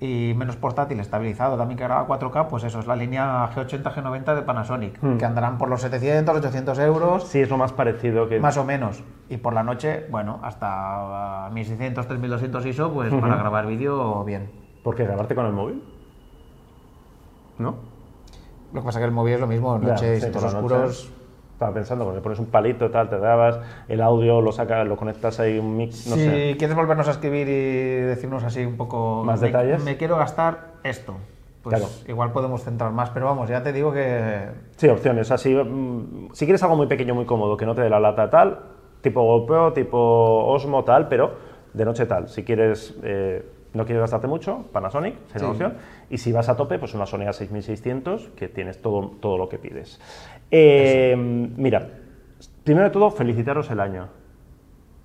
[0.00, 4.34] y menos portátil, estabilizado, también que graba 4K, pues eso, es la línea G80, G90
[4.34, 5.16] de Panasonic, Hmm.
[5.18, 7.24] que andarán por los 700, 800 euros.
[7.28, 8.40] Sí, es lo más parecido que...
[8.40, 9.02] Más o menos.
[9.30, 14.50] Y por la noche, bueno, hasta 1600, 3200 ISO, pues para grabar vídeo bien.
[14.82, 15.04] ¿Por qué?
[15.04, 15.82] ¿Grabarte con el móvil?
[17.58, 17.76] ¿No?
[18.72, 20.28] Lo que pasa es que el móvil es lo mismo, Ya, noche y la
[20.60, 21.08] noche.
[21.54, 24.96] Estaba pensando, cuando le pones un palito, tal, te grabas, el audio lo sacas, lo
[24.96, 26.56] conectas ahí un mix, no si sé.
[26.58, 29.84] quieres volvernos a escribir y decirnos así un poco ¿Más me- detalles?
[29.84, 31.14] Me quiero gastar esto.
[31.62, 31.92] Pues Claro.
[32.08, 35.30] igual podemos centrar más, pero vamos, ya te digo que Sí, opciones.
[35.30, 38.28] Así, mm, si quieres algo muy pequeño, muy cómodo, que no te dé la lata
[38.28, 38.58] tal,
[39.00, 39.96] tipo GoPro, tipo
[40.46, 41.30] Osmo tal, pero
[41.72, 42.28] de noche tal.
[42.28, 45.44] Si quieres, eh, no quieres gastarte mucho, Panasonic sería Sí.
[45.44, 45.74] una opción.
[46.10, 49.58] Y si vas a tope, pues una Sony A6600, que tienes todo, todo lo que
[49.58, 50.00] pides.
[50.50, 51.88] Eh, mira,
[52.62, 54.08] primero de todo, felicitaros el año.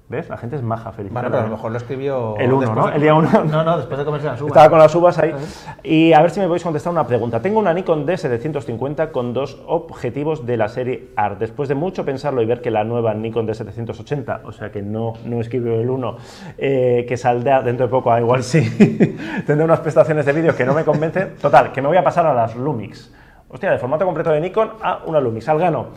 [0.10, 0.28] ¿Ves?
[0.28, 1.22] La gente es maja, felicitar.
[1.22, 2.88] bueno, pero a lo mejor lo escribió El uno, después ¿no?
[2.90, 3.30] de- El día uno.
[3.46, 4.50] No, no, después de comerse las uvas.
[4.50, 5.36] Estaba con las uvas ahí.
[5.84, 7.40] Y a ver si me podéis contestar una pregunta.
[7.44, 11.38] Tengo una Nikon D750 con dos objetivos de la serie ART.
[11.38, 15.14] Después de mucho pensarlo y ver que la nueva Nikon D780, o sea que no,
[15.26, 16.18] no escribió el 1,
[16.58, 18.62] eh, que saldrá dentro de poco, ah, igual sí,
[19.46, 21.36] tendré unas prestaciones de vídeo que no me convencen.
[21.40, 23.14] Total, que me voy a pasar a las Lumix.
[23.48, 25.48] Hostia, de formato completo de Nikon a una Lumix.
[25.50, 25.88] Al grano.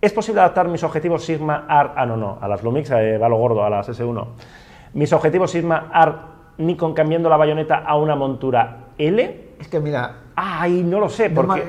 [0.00, 1.92] ¿Es posible adaptar mis objetivos Sigma ART?
[1.96, 4.26] Ah, no, no, a las Lumix eh, va lo gordo, a las S1.
[4.94, 6.16] Mis objetivos Sigma ART
[6.58, 9.46] Nikon cambiando la bayoneta a una montura L.
[9.58, 11.64] Es que mira, Ay, no lo sé, porque...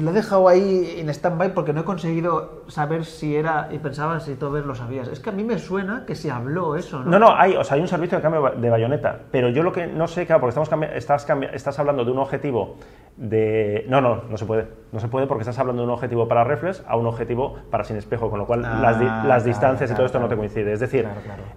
[0.00, 4.20] lo he dejado ahí en stand-by porque no he conseguido saber si era, y pensaba
[4.20, 5.08] si tú lo sabías.
[5.08, 7.10] Es que a mí me suena que se habló eso, ¿no?
[7.12, 9.72] No, no, hay, o sea, hay un servicio de cambio de bayoneta, pero yo lo
[9.72, 12.76] que no sé, claro, porque estamos cambi- estás, cambi- estás hablando de un objetivo
[13.20, 13.84] de...
[13.86, 14.66] No, no, no se puede.
[14.92, 17.84] No se puede porque estás hablando de un objetivo para reflex a un objetivo para
[17.84, 20.28] sin espejo, con lo cual Ah, las, di- las claro, distancias y todo esto no
[20.28, 20.72] te coincide.
[20.72, 21.06] Es decir,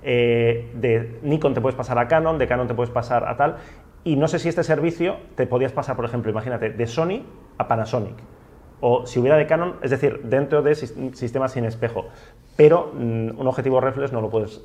[0.04, 3.56] eh, de Nikon te puedes pasar a Canon, de Canon te puedes pasar a tal,
[4.04, 7.24] y no sé si este servicio te podías pasar, por ejemplo, imagínate, de Sony
[7.58, 8.16] a Panasonic.
[8.82, 12.08] O si hubiera de Canon, es decir, dentro de sis- sistemas sin espejo.
[12.58, 14.62] Pero mm, un objetivo reflex no lo puedes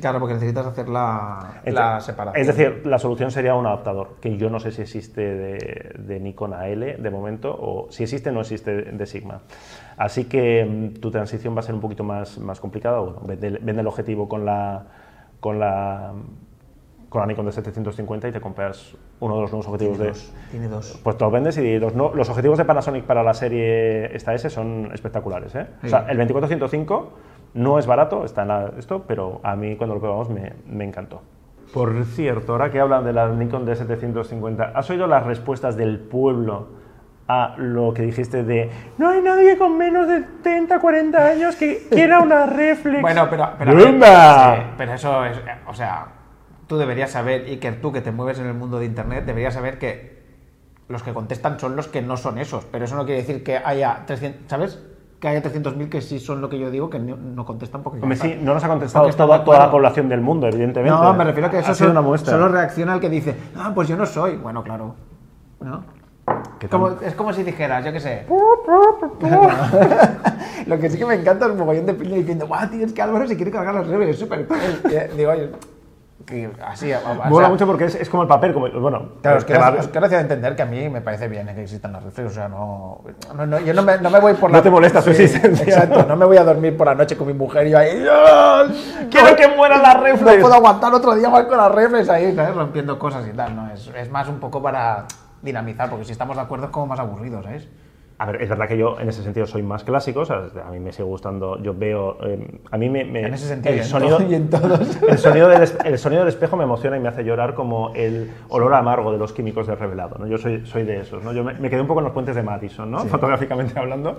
[0.00, 2.40] Claro, porque necesitas hacer la, es la separación.
[2.40, 6.20] Es decir, la solución sería un adaptador, que yo no sé si existe de, de
[6.20, 9.40] Nikon a L de momento, o si existe, no existe de Sigma.
[9.96, 12.98] Así que mm, tu transición va a ser un poquito más, más complicada.
[13.00, 14.84] Bueno, vende, vende el objetivo con la,
[15.40, 16.12] con la
[17.08, 20.16] con la Nikon de 750 y te compras uno de los nuevos objetivos tiene de...
[20.16, 21.00] dos, tiene dos.
[21.02, 24.32] Pues te los vendes y los, no- los objetivos de Panasonic para la serie esta
[24.32, 25.52] S son espectaculares.
[25.56, 25.66] ¿eh?
[25.82, 26.06] O sea, Sí.
[26.12, 27.12] el 2405
[27.54, 30.84] no es barato, está en la- esto, pero a mí cuando lo probamos me, me
[30.84, 31.22] encantó.
[31.74, 36.68] Por cierto, ahora que hablan de la Nikon D750, ¿has oído las respuestas del pueblo
[37.28, 41.86] a lo que dijiste de no hay nadie con menos de 30, 40 años que
[41.88, 43.00] quiera una reflex?
[43.00, 44.56] Bueno, pero, pero, ¡Bumba!
[44.56, 46.06] sí, pero eso es, o sea,
[46.66, 49.54] tú deberías saber, y que tú que te mueves en el mundo de Internet, deberías
[49.54, 50.18] saber que
[50.88, 53.58] los que contestan son los que no son esos, pero eso no quiere decir que
[53.58, 54.84] haya 300, ¿sabes?
[55.20, 58.00] Que haya 300.000 que sí son lo que yo digo, que no, no contestan porque
[58.00, 60.98] Hombre, sí, no nos ha contestado toda, toda la población del mundo, evidentemente.
[60.98, 62.32] No, me refiero a que eso ha sido solo, una muestra.
[62.32, 64.36] solo reacciona el que dice, ah, pues yo no soy.
[64.36, 64.94] Bueno, claro.
[65.60, 65.84] ¿No?
[66.70, 68.24] Como- es como si dijeras, yo qué sé.
[70.66, 72.92] Lo que sí que me encanta es un mogollón de piña diciendo, guau, tío, es
[72.92, 74.58] que Álvaro se quiere cargar los reves, es súper cool".
[74.84, 75.50] Y Digo, oye,
[76.26, 76.92] que así.
[76.92, 79.70] o Mola sea, mucho porque es, es como el papel, como, bueno, Claro, quiero, va-
[79.78, 82.34] os quiero hacer entender que a mí me parece bien que existan las reflex, o
[82.34, 83.00] sea, no,
[83.34, 84.62] no, no, yo no me, no me voy por No la...
[84.62, 85.64] te molesta su existencia.
[85.64, 87.98] Exacto, no me voy a dormir por la noche con mi mujer y yo ahí...
[87.98, 90.40] "Dios, ¡Quiero que muera la No reflex!
[90.40, 92.54] puedo aguantar otro día más con las reflex ahí, ¿sabes?
[92.54, 93.70] Rompiendo cosas y tal, ¿no?
[93.72, 95.06] Es, es más un poco para
[95.42, 97.66] dinamizar, porque si estamos de acuerdo es como más aburrido, ¿sabes?
[98.22, 100.70] A ver, es verdad que yo en ese sentido soy más clásico, o sea, a
[100.70, 103.02] mí me sigue gustando, yo veo, eh, a mí me...
[103.02, 105.02] me- En ese sentido, y el en sonido, todo- y en todos.
[105.08, 107.94] El sonido, del, es- el sonido del espejo me emociona y me hace llorar como
[107.94, 110.26] el olor amargo de los químicos de revelado, ¿no?
[110.26, 111.32] Yo soy, soy de esos, ¿no?
[111.32, 112.98] Yo me, me quedé un poco en los puentes de Madison, ¿no?
[113.06, 114.18] Fotográficamente hablando,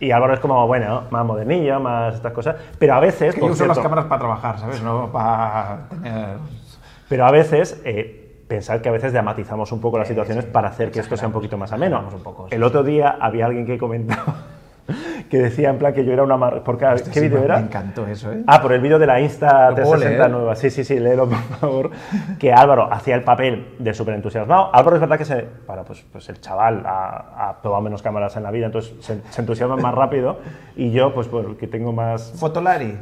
[0.00, 3.32] y Álvaro es como, bueno, más modernillo, más estas cosas, pero a veces...
[3.32, 4.82] Que por yo uso las cierto, cámaras para trabajar, ¿sabes?
[4.82, 6.36] No para tener...
[7.08, 10.90] Pero a veces, eh, pensad que a veces dramatizamos un poco las situaciones para hacer
[10.90, 12.04] que esto sea un poquito más ameno.
[12.14, 14.36] un poco, sí, El otro día había alguien que comentaba
[15.30, 16.36] que decía en plan que yo era una...
[16.36, 17.56] mar- Porque, ¿Qué Sí, vídeo me- era?
[17.56, 18.44] Me encantó eso, ¿eh?
[18.46, 20.30] Ah, por el vídeo de la Insta ¿Lo puedo 360 leer?
[20.30, 20.54] nueva.
[20.54, 21.90] Sí, sí, sí, léelo, por favor.
[22.38, 24.70] Que Álvaro hacía el papel de súper entusiasmado.
[24.72, 28.36] Álvaro es verdad que se, bueno, pues, pues el chaval ha, ha probado menos cámaras
[28.36, 30.38] en la vida, entonces se, se entusiasma más rápido.
[30.76, 32.32] Y yo, pues porque tengo más...
[32.38, 32.96] Fotolari.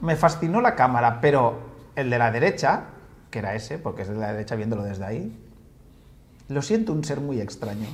[0.00, 1.54] Me fascinó la cámara, pero
[1.96, 2.82] el de la derecha,
[3.30, 5.36] que era ese, porque es de la derecha viéndolo desde ahí,
[6.48, 7.86] lo siento un ser muy extraño.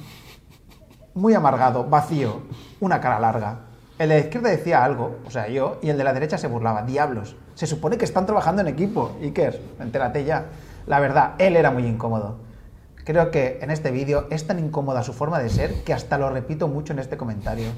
[1.14, 2.42] Muy amargado, vacío,
[2.80, 3.60] una cara larga.
[3.98, 6.48] El de la izquierda decía algo, o sea, yo, y el de la derecha se
[6.48, 6.82] burlaba.
[6.82, 9.16] Diablos, se supone que están trabajando en equipo.
[9.22, 10.46] Iker, entérate ya.
[10.86, 12.38] La verdad, él era muy incómodo.
[13.04, 16.30] Creo que en este vídeo es tan incómoda su forma de ser que hasta lo
[16.30, 17.68] repito mucho en este comentario.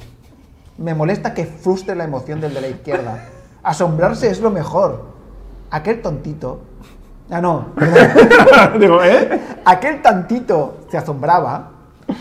[0.79, 3.29] Me molesta que frustre la emoción del de la izquierda.
[3.63, 5.07] Asombrarse es lo mejor.
[5.71, 6.61] Aquel tontito.
[7.31, 7.67] Ah, no.
[8.79, 9.41] Digo, ¿eh?
[9.65, 11.71] Aquel tantito se asombraba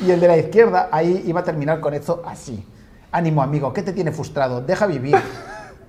[0.05, 2.65] y el de la izquierda ahí iba a terminar con eso así.
[3.11, 4.61] Ánimo, amigo, ¿qué te tiene frustrado?
[4.61, 5.15] Deja vivir.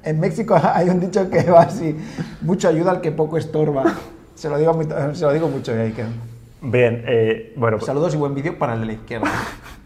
[0.02, 1.96] En México hay un dicho que va así:
[2.42, 3.84] mucho ayuda al que poco estorba.
[4.34, 6.06] Se lo digo, muy- se lo digo mucho, eh, Iker.
[6.60, 9.30] Bien, eh, bueno, pues- Saludos y buen vídeo para el de la izquierda.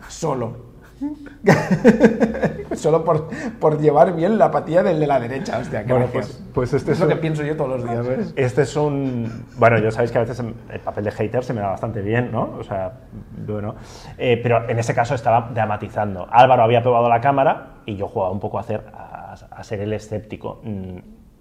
[0.09, 0.70] Solo.
[2.75, 5.59] Solo por, por llevar bien la apatía del de la derecha.
[5.59, 7.85] Hostia, qué Bueno, pues- pues este es es lo que un- pienso yo todos los
[7.91, 8.33] días, ¿ves?
[8.37, 9.47] Este es un.
[9.57, 12.31] Bueno, yo sabéis que a veces el papel de hater se me da bastante bien,
[12.33, 12.55] ¿no?
[12.59, 12.93] O sea,
[13.47, 13.75] bueno.
[14.19, 16.27] Eh, pero en ese caso estaba dramatizando.
[16.31, 19.81] Álvaro había probado la cámara y yo jugaba un poco a, hacer, a, a ser
[19.81, 20.61] el escéptico.
[20.65, 20.99] Mm,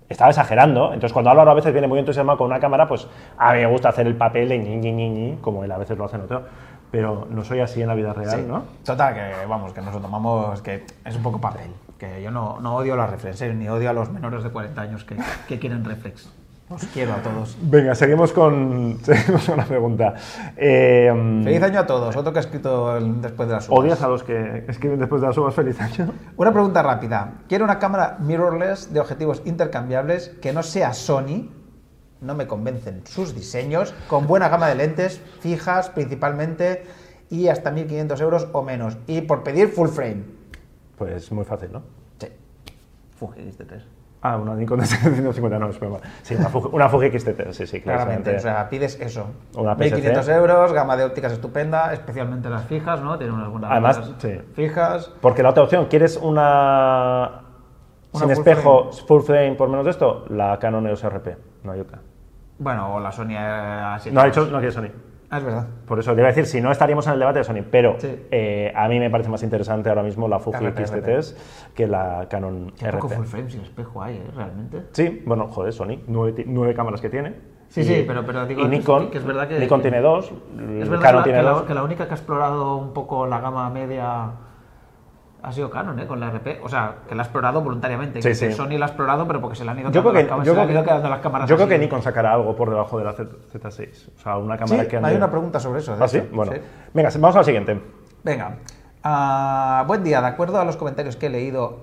[0.09, 0.85] Estaba exagerando.
[0.87, 3.67] Entonces, cuando Álvaro a veces viene muy entusiasmado con una cámara, pues a mí me
[3.67, 6.15] gusta hacer el papel de ñi, ñi, ñi, ñi, como él a veces lo hace
[6.15, 6.45] en otro.
[6.91, 8.45] Pero no soy así en la vida real, Sí.
[8.47, 8.63] ¿no?
[8.84, 11.71] Total, que vamos, que nos lo tomamos, que es un poco papel.
[11.97, 15.04] Que yo no, no odio las reflexes, ni odio a los menores de 40 años
[15.04, 16.30] que, que quieren reflex.
[16.71, 17.58] Os quiero a todos.
[17.63, 20.13] Venga, seguimos con, seguimos con la pregunta.
[20.56, 21.12] Eh,
[21.43, 22.15] Feliz año a todos.
[22.15, 23.80] Otro que ha escrito después de las uvas.
[23.80, 26.12] ¿Odias a los que escriben después de las uvas feliz año?
[26.38, 27.32] Una pregunta rápida.
[27.47, 31.49] Quiero una cámara mirrorless de objetivos intercambiables que no sea Sony.
[32.21, 33.93] No me convencen sus diseños.
[34.08, 36.84] Con buena gama de lentes, fijas principalmente,
[37.29, 38.97] y hasta 1500 euros o menos.
[39.08, 40.23] Y por pedir full frame.
[40.97, 41.84] Pues muy fácil, ¿no?
[42.19, 42.27] Sí.
[43.17, 43.84] Fuji X-T3.
[44.21, 45.99] Ah, una Nikon de 750, no, es broma.
[46.23, 48.36] Sí, una Fuji, una Fuji X-T3, sí, sí, Claramente, claramente.
[48.36, 49.27] o sea, pides eso.
[49.55, 49.84] Una PSC.
[49.95, 53.17] 1500 euros, gama de ópticas estupenda, especialmente las fijas, ¿no?
[53.17, 54.41] Tienen unas buenas Además, sí.
[54.55, 55.10] fijas.
[55.21, 57.43] Porque la otra opción, ¿quieres una,
[58.12, 60.25] Una sin full espejo full frame por menos de esto?
[60.27, 61.99] La Canon EOS RP, no hay otra.
[62.59, 64.11] Bueno, o la Sony A7.
[64.11, 64.89] No ha dicho, no quiere Sony.
[65.31, 65.67] Ah, es verdad.
[65.85, 67.95] Por eso le iba a decir, si no estaríamos en el debate de Sony, pero
[67.99, 68.25] Sí.
[68.31, 70.79] eh, a mí me parece más interesante ahora mismo la Fuji RP.
[70.81, 71.35] X-T3
[71.75, 74.23] que la Canon Qué poco full frame sin espejo hay, ¿eh?
[74.35, 74.85] Realmente.
[74.91, 77.35] Sí, bueno, joder, Sony, nueve, nueve cámaras que tiene.
[77.67, 80.31] Sí, Y- sí, pero- pero digo y Nikon, que es verdad que- Nikon tiene dos,
[80.31, 81.61] Es verdad Canon que la, tiene que la- dos.
[81.63, 84.31] que la única que ha explorado un poco la gama media
[85.41, 86.06] ha sido Canon, ¿eh?
[86.08, 86.60] Con la RP.
[86.63, 88.21] O sea, que la ha explorado voluntariamente.
[88.21, 88.52] Sí, que sí.
[88.52, 90.54] Sony la ha explorado, pero porque se le han ido Yo creo que, las yo
[90.54, 93.13] creo que- quedando las cámaras yo creo que Nikon sacará algo por debajo de la
[93.13, 94.10] Z- Z6.
[94.17, 95.95] O sea, una Sí, cámara que ande- hay una pregunta sobre eso.
[95.99, 96.21] ¿Ah, sí?
[96.34, 96.52] Bueno.
[96.54, 96.60] Sí.
[96.93, 97.82] Venga, vamos a la siguiente.
[98.23, 98.58] Venga.
[99.04, 100.19] Ah, buen día.
[100.21, 101.80] De acuerdo a los comentarios que he leído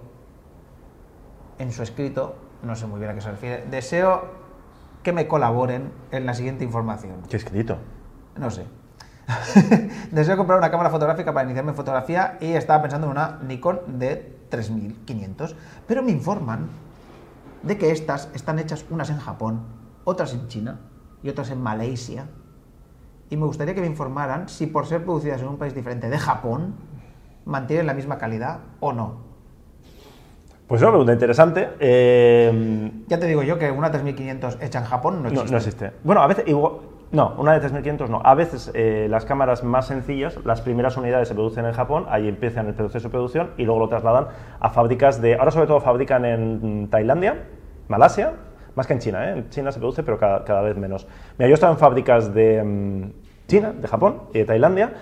[1.58, 4.24] en su escrito, no sé muy bien a qué se refiere, deseo
[5.02, 7.22] que me colaboren en la siguiente información.
[7.30, 7.78] ¿Qué escrito?
[8.36, 8.66] No sé.
[10.12, 13.98] Deseo comprar una cámara fotográfica para iniciarme en fotografía y estaba pensando en una Nikon
[13.98, 15.56] de 3500.
[15.86, 16.68] Pero me informan
[17.62, 19.62] de que estas están hechas unas en Japón,
[20.04, 20.80] otras en China
[21.22, 22.26] y otras en Malasia.
[23.28, 26.18] Y me gustaría que me informaran si por ser producidas en un país diferente de
[26.18, 26.74] Japón,
[27.44, 29.26] mantienen la misma calidad o no.
[30.68, 31.68] Pues es una pregunta interesante.
[31.80, 35.50] Eh, Ya te digo yo que una 3500 hecha en Japón no no, existe.
[35.50, 35.92] no existe.
[36.04, 36.72] Bueno, a veces igual.
[37.16, 38.20] No, una de 3500 no.
[38.22, 42.28] A veces eh, las cámaras más sencillas, las primeras unidades se producen en Japón, ahí
[42.28, 44.26] empiezan el proceso de producción y luego lo trasladan
[44.60, 45.34] a fábricas de.
[45.36, 47.46] Ahora, sobre todo, fabrican en Tailandia,
[47.88, 48.34] Malasia,
[48.74, 49.32] más que en China, ¿eh?
[49.32, 51.08] En China se produce, pero cada, cada vez menos.
[51.38, 53.12] Mira, yo he estado en fábricas de mm,
[53.48, 54.92] China, de Japón y de Tailandia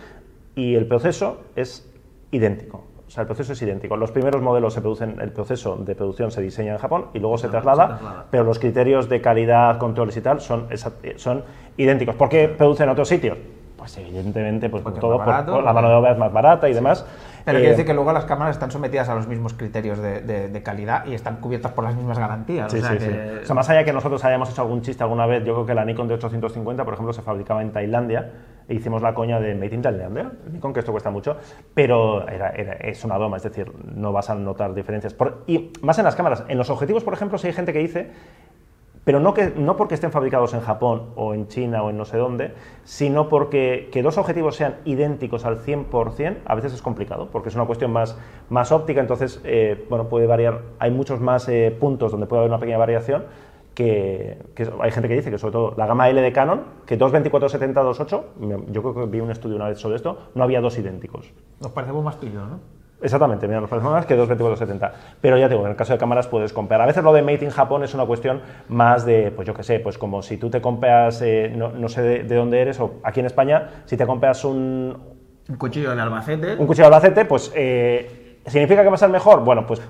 [0.55, 1.93] y el proceso es
[2.31, 2.94] idéntico.
[3.15, 3.97] O sea, el proceso es idéntico.
[3.97, 7.39] Los primeros modelos se producen, el proceso de producción se diseña en Japón y luego
[7.39, 8.25] se traslada, traslada.
[8.29, 11.45] pero los criterios de calidad, controles y tal son, eh, son
[11.77, 12.17] idénticos.
[12.17, 13.39] ¿Por qué producen en otros sitios?
[13.77, 17.07] Pues evidentemente, pues Porque todo por- la mano de obra es más barata y demás.
[17.45, 20.21] Pero Eh, quiere decir que luego las cámaras están sometidas a los mismos criterios de,
[20.23, 22.73] de- de calidad y están cubiertas por las mismas garantías.
[22.73, 23.05] Sí, o sea sí, que...
[23.05, 23.39] sí.
[23.45, 25.67] O sea, más allá de que nosotros hayamos hecho algún chiste alguna vez, yo creo
[25.67, 28.29] que la Nikon de 850, por ejemplo, se fabricaba en Tailandia
[28.69, 30.33] hicimos la coña de Made in Tailandia,
[30.73, 31.37] que esto cuesta mucho,
[31.75, 35.15] pero era, es una doma, es decir, no vas a notar diferencias.
[35.47, 36.45] Y más en las cámaras.
[36.49, 38.11] En los objetivos, por ejemplo, si hay gente que dice
[39.05, 42.07] pero no, que, no porque estén fabricados en Japón o en China o en no
[42.07, 47.29] sé dónde, sino porque que dos objetivos sean idénticos al 100% a veces es complicado,
[47.31, 51.49] porque es una cuestión más, más óptica, entonces, eh, bueno, puede variar, hay muchos más
[51.49, 53.25] eh, puntos donde puede haber una pequeña variación,
[53.75, 56.99] que, que hay gente que dice que sobre todo la gama L de Canon, que
[56.99, 58.25] 224-70, 28,
[58.71, 61.33] yo creo que vi un estudio una vez sobre esto, no había dos idénticos.
[61.61, 62.61] Nos parecemos más tú y yo, ¿no?
[63.03, 64.93] Exactamente, mira, nos parece más que 224-70.
[65.21, 66.81] Pero ya te digo, en el caso de cámaras puedes comprar.
[66.81, 69.63] A veces lo de Made in Japón es una cuestión más de, pues yo qué
[69.63, 72.81] sé, pues como si tú te compras, eh, no, no sé de, de dónde eres,
[72.81, 74.97] o aquí en España, si te compras un,
[75.49, 76.53] Un cuchillo de Albacete.
[76.57, 79.45] un cuchillo de Albacete, pues eh, ¿significa que va a ser mejor?
[79.45, 79.83] Bueno, pues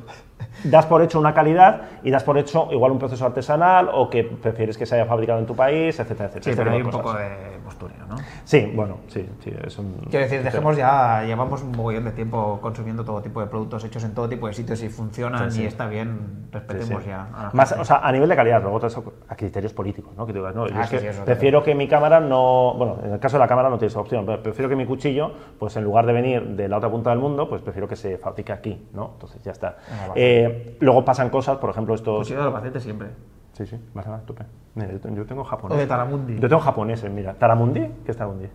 [0.65, 4.25] das por hecho una calidad y das por hecho igual un proceso artesanal o que
[4.25, 6.45] prefieres que se haya fabricado en tu país, etcétera, etcétera.
[6.45, 7.01] Sí, Este pero hay un cosas.
[7.03, 7.29] poco de
[7.65, 8.17] postureo, ¿no?
[8.45, 9.95] Sí, bueno, sí, sí, es un...
[10.11, 14.05] Quiero decir, dejemos ya, llevamos un mogollón de tiempo consumiendo todo tipo de productos hechos
[14.05, 15.63] en todo tipo de sitios y funcionan Sí, sí.
[15.65, 17.29] y está bien, respetemos ya.
[17.35, 18.81] a Más, o sea, a nivel de calidad, luego
[19.29, 20.27] a criterios políticos, ¿no?
[20.27, 23.13] Que digas, no, yo Ah, es que eso prefiero que mi cámara no, bueno, en
[23.13, 25.85] el caso de la cámara no tienes opción, pero prefiero que mi cuchillo, pues en
[25.85, 28.89] lugar de venir de la otra punta del mundo, pues prefiero que se fabrique aquí,
[28.93, 29.11] ¿no?
[29.15, 29.77] Entonces ya está.
[29.91, 30.13] Ah, vale.
[30.17, 32.19] Eh, luego pasan cosas, por ejemplo, estos...
[32.19, 33.09] cuchillo de Albacete siempre.
[33.53, 34.45] Sí, sí, vas a tope.
[34.75, 35.77] Mira, yo, yo tengo japonés.
[35.77, 36.39] O de Taramundi.
[36.41, 37.35] Yo tengo japoneses, mira.
[37.35, 37.81] ¿Taramundi?
[38.05, 38.49] ¿Qué es Taramundi?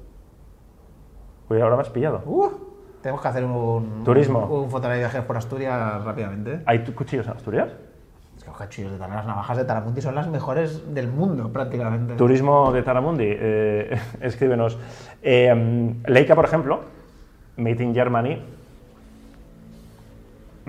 [1.49, 2.21] Uy, ahora me has pillado.
[2.25, 2.49] Uh,
[3.01, 4.45] tenemos que hacer un, Turismo.
[4.45, 6.61] un, un fotografía de viajes por Asturias rápidamente.
[6.65, 7.69] ¿Hay cuchillos en Asturias?
[8.35, 11.51] Es que los cuchillos de Taramundi, las navajas de Taramundi son las mejores del mundo
[11.51, 12.15] prácticamente.
[12.15, 14.77] Turismo de Taramundi, eh, escríbenos.
[15.21, 16.81] Eh, Leica, por ejemplo,
[17.57, 18.41] Made in Germany,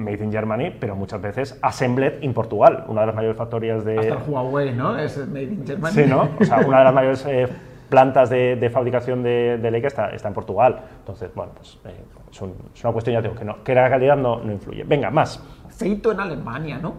[0.01, 3.99] Made in Germany, pero muchas veces assembled in Portugal, una de las mayores factorías de...
[3.99, 4.99] Hasta el Huawei, ¿no?
[4.99, 5.93] Es made in Germany.
[5.95, 6.29] Sí, ¿no?
[6.41, 7.49] O sea, una de las mayores eh,
[7.89, 10.81] plantas de, de fabricación de, de Leica está, está en Portugal.
[11.01, 11.95] Entonces, bueno, pues eh,
[12.31, 14.85] es, un- es una cuestión, ya digo, que, no, que la calidad no, no influye.
[14.85, 15.43] Venga, más.
[15.71, 16.97] Feito en Alemania, ¿no?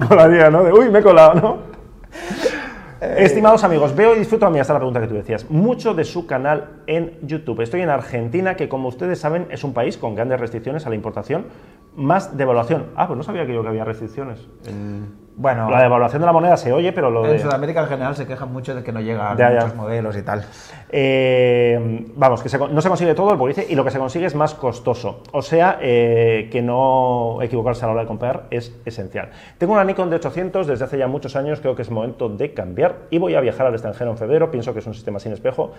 [0.08, 0.64] Molaría, ¿no?
[0.64, 1.58] De, uy, me he colado, ¿no?
[3.00, 5.48] Estimados amigos, veo y disfruto a mí hasta la pregunta que tú decías.
[5.50, 7.62] Mucho de su canal en YouTube.
[7.62, 10.96] Estoy en Argentina, que como ustedes saben es un país con grandes restricciones a la
[10.96, 11.46] importación,
[11.96, 12.88] más devaluación.
[12.96, 14.46] Ah, pues no sabía que yo que había restricciones.
[15.36, 17.38] Bueno, La devaluación de la moneda se oye, pero lo en de...
[17.38, 19.60] Sudamérica en general se quejan mucho de que no llegan Ya, ya.
[19.60, 20.44] muchos modelos y tal.
[20.90, 24.26] Eh, vamos, que se no se consigue todo, el dice, y lo que se consigue
[24.26, 25.22] es más costoso.
[25.32, 29.30] O sea, eh, que no equivocarse a la hora de comprar es esencial.
[29.56, 32.52] Tengo una Nikon de 800 desde hace ya muchos años, creo que es momento de
[32.52, 34.50] cambiar y voy a viajar al extranjero en febrero.
[34.50, 35.72] Pienso que es un sistema sin espejo,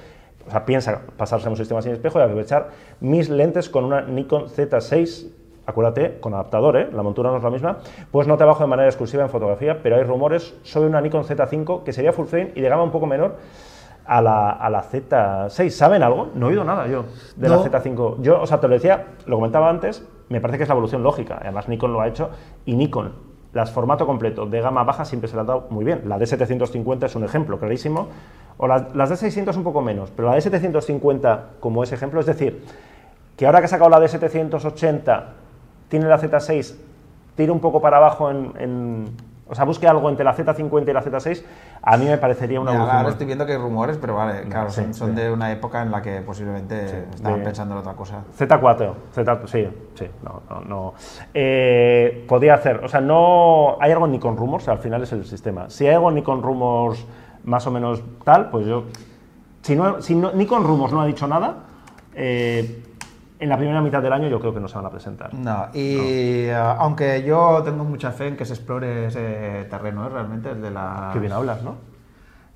[0.47, 4.01] o sea, piensa pasarse a un sistema sin espejo y aprovechar mis lentes con una
[4.01, 5.40] Nikon Z6
[5.71, 6.89] acuérdate, con adaptador, ¿eh?
[6.93, 7.77] la montura no es la misma,
[8.11, 11.83] pues no trabajo de manera exclusiva en fotografía, pero hay rumores sobre una Nikon Z5
[11.83, 13.35] que sería full frame y de gama un poco menor
[14.05, 15.69] a la, a la Z6.
[15.69, 16.29] ¿Saben algo?
[16.35, 17.05] No he oído nada yo
[17.35, 17.55] de No.
[17.57, 18.21] la Z5.
[18.21, 21.03] Yo, o sea, te lo decía, lo comentaba antes, me parece que es la evolución
[21.03, 21.37] lógica.
[21.41, 22.29] Además, Nikon lo ha hecho
[22.65, 23.13] y Nikon,
[23.53, 26.03] las formato completo de gama baja siempre se le ha dado muy bien.
[26.05, 28.07] La D750 es un ejemplo clarísimo,
[28.57, 32.63] o las, las D600 un poco menos, pero la D750 como ese ejemplo, es decir,
[33.37, 35.23] que ahora que ha sacado la D780
[35.91, 36.73] tiene la Z6,
[37.35, 40.93] tire un poco para abajo en, en- o sea, busque algo entre la Z50 y
[40.93, 41.43] la Z6,
[41.81, 44.81] a mí me parecería una ahora estoy viendo que hay rumores, pero vale, claro, sí,
[44.83, 45.15] son, son sí.
[45.21, 48.23] de una época en la que posiblemente estaban de- pensando en otra cosa.
[48.39, 50.93] Z4, Z, sí, sí, no, no, no.
[51.33, 55.25] Eh, podría hacer, o sea, no, hay algo ni con rumors, al final es el
[55.25, 55.69] sistema.
[55.69, 57.05] Si hay algo ni con rumors
[57.43, 58.85] más o menos tal, pues yo,
[59.63, 61.55] si, no, si no, ni con rumors no ha dicho nada,
[62.15, 62.83] eh,
[63.41, 65.33] en la primera mitad del año yo creo que no se van a presentar.
[65.33, 70.09] No, y eh, aunque yo tengo mucha fe en que se explore ese terreno, ¿eh?
[70.09, 71.09] realmente, el de la...
[71.11, 71.75] Qué bien hablas, ¿no?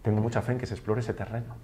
[0.04, 1.56] Tengo mucha fe en que se explore ese terreno.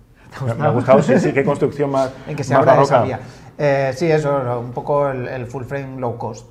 [0.44, 2.12] Me, me ha gustado, sí, sí, qué construcción más.
[2.28, 3.20] En que se abra esa vía.
[3.60, 6.50] Eh, sí, eso, un poco el, el full frame low cost,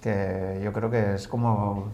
[0.00, 1.88] que yo creo que es como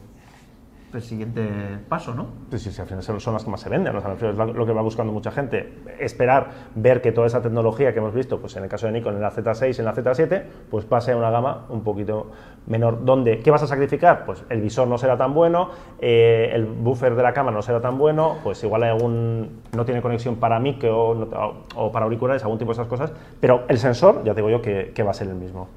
[0.95, 1.43] el siguiente
[1.89, 2.27] paso, ¿no?
[2.51, 4.49] Sí, sí, sí, al final son las que más se venden, o sea, al final
[4.51, 5.83] es lo que va buscando mucha gente.
[5.99, 9.15] Esperar, ver que toda esa tecnología que hemos visto, pues en el caso de Nikon
[9.17, 12.31] en la Z6, en la Z7, pues pase a una gama un poquito
[12.67, 13.05] menor.
[13.05, 13.41] ¿Dónde?
[13.41, 14.25] ¿Qué vas a sacrificar?
[14.25, 17.81] Pues el visor no será tan bueno, eh, el buffer de la cámara no será
[17.81, 22.05] tan bueno, pues igual hay algún, no tiene conexión para micro o, no- o para
[22.05, 25.11] auriculares, algún tipo de esas cosas, pero el sensor, ya te digo yo que va
[25.11, 25.69] a ser el mismo.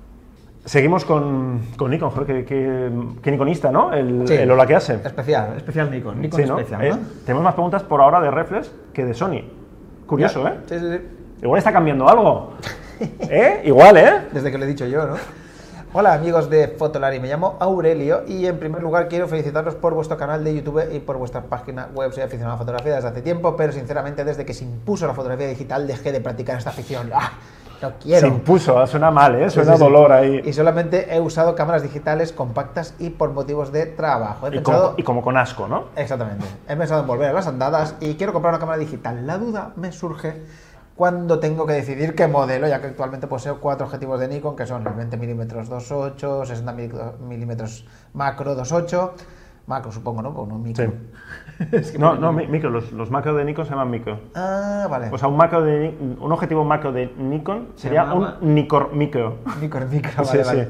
[0.69, 2.91] Seguimos con, con Nikon, joder, qué,
[3.23, 3.91] qué- nikonista, ¿no?
[3.91, 4.35] El, Sí.
[4.35, 4.93] el Hola que hace.
[5.03, 6.59] Especial, especial Nikon, Nikon Sí, ¿no?
[6.59, 6.97] especial, Eh, ¿no?
[7.25, 9.41] tenemos más preguntas por ahora de Reflex que de Sony.
[10.05, 10.47] Curioso.
[10.47, 10.53] ¿eh?
[10.67, 11.01] Sí, sí, sí.
[11.41, 12.53] Igual está cambiando algo.
[12.99, 13.63] ¿Eh?
[13.65, 14.11] Igual, ¿eh?
[14.31, 15.15] Desde que lo he dicho yo, ¿no?
[15.91, 20.17] Hola amigos de Fotolari, me llamo Aurelio y en primer lugar quiero felicitarlos por vuestro
[20.17, 22.11] canal de YouTube y por vuestra página web.
[22.13, 25.15] Soy aficionado a la fotografía desde hace tiempo, pero sinceramente desde que se impuso la
[25.15, 27.09] fotografía digital dejé de practicar esta afición.
[27.11, 27.31] ¡Ah!
[27.81, 28.21] No quiero.
[28.21, 29.49] Se impuso, suena mal, ¿eh?
[29.49, 30.41] Suena Sí, dolor ahí.
[30.43, 34.47] Y solamente he usado cámaras digitales compactas y por motivos de trabajo.
[34.47, 34.83] He Y pensado...
[34.87, 35.85] como, y como con asco, ¿no?
[35.95, 36.45] Exactamente.
[36.67, 39.25] He pensado en volver a las andadas y quiero comprar una cámara digital.
[39.25, 40.41] La duda me surge
[40.95, 44.65] cuando tengo que decidir qué modelo, ya que actualmente poseo cuatro objetivos de Nikon, que
[44.65, 47.51] son el 20 mm 2.8, 60 mm
[48.13, 49.11] macro 2.8,
[49.69, 50.33] macro supongo, ¿no?
[50.33, 50.85] Pues no micro.
[50.85, 51.65] Sí.
[51.71, 54.19] Es que No, no, mi- micro, los, los macro de Nikon se llaman micro.
[54.33, 55.09] Ah, vale.
[55.11, 59.37] O sea, un, macro de, un objetivo macro de Nikon sería un Nikon micro.
[59.61, 60.47] Micro, micro, Sí, vale, sí.
[60.47, 60.67] vale.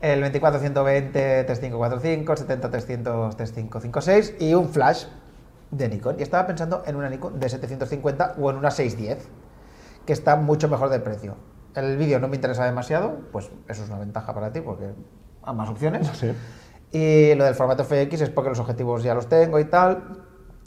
[0.00, 5.06] El 24-120 3545, el 70-300 3556 y un flash
[5.70, 6.16] de Nikon.
[6.18, 9.28] Y estaba pensando en una Nikon de 750 o en una 610,
[10.06, 11.34] que está mucho mejor de precio.
[11.74, 14.90] El vídeo no me interesa demasiado, pues eso es una ventaja para ti porque
[15.42, 16.06] hay más opciones.
[16.14, 16.32] Sí.
[16.94, 20.22] Y lo del formato FX es porque los objetivos ya los tengo y tal.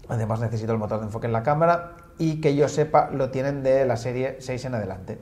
[0.10, 3.62] Además necesito el motor de enfoque en la cámara y que yo sepa lo tienen
[3.62, 5.20] de la serie 6 en adelante.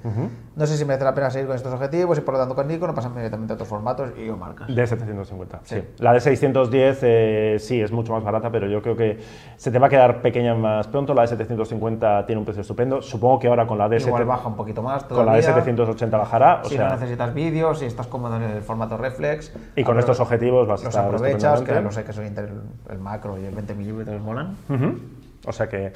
[0.56, 2.68] No sé si merece la pena seguir con estos objetivos y por lo tanto con
[2.68, 4.74] Nikon o pasarme directamente a otros formatos y o marcas.
[4.74, 5.76] De 750, sí.
[5.76, 5.84] Sí.
[6.00, 9.20] La de 610 eh, sí es mucho más barata, pero yo creo que
[9.58, 11.14] se te va a quedar pequeña más pronto.
[11.14, 13.02] La de 750 tiene un precio estupendo.
[13.02, 15.42] Supongo que ahora con la de, Igual 7 baja un poquito más con la de
[15.42, 15.64] todavía.
[15.64, 16.62] 780 bajará.
[16.64, 19.52] O si sea, no necesitas vídeos, si estás cómodo en el formato reflex.
[19.76, 22.54] y con estos objetivos vas a los estar aprovechas, que lo sé que son inter-
[22.90, 24.56] el macro y el 20 milímetros molan.
[24.70, 24.98] Ujú.
[25.48, 25.92] O sea que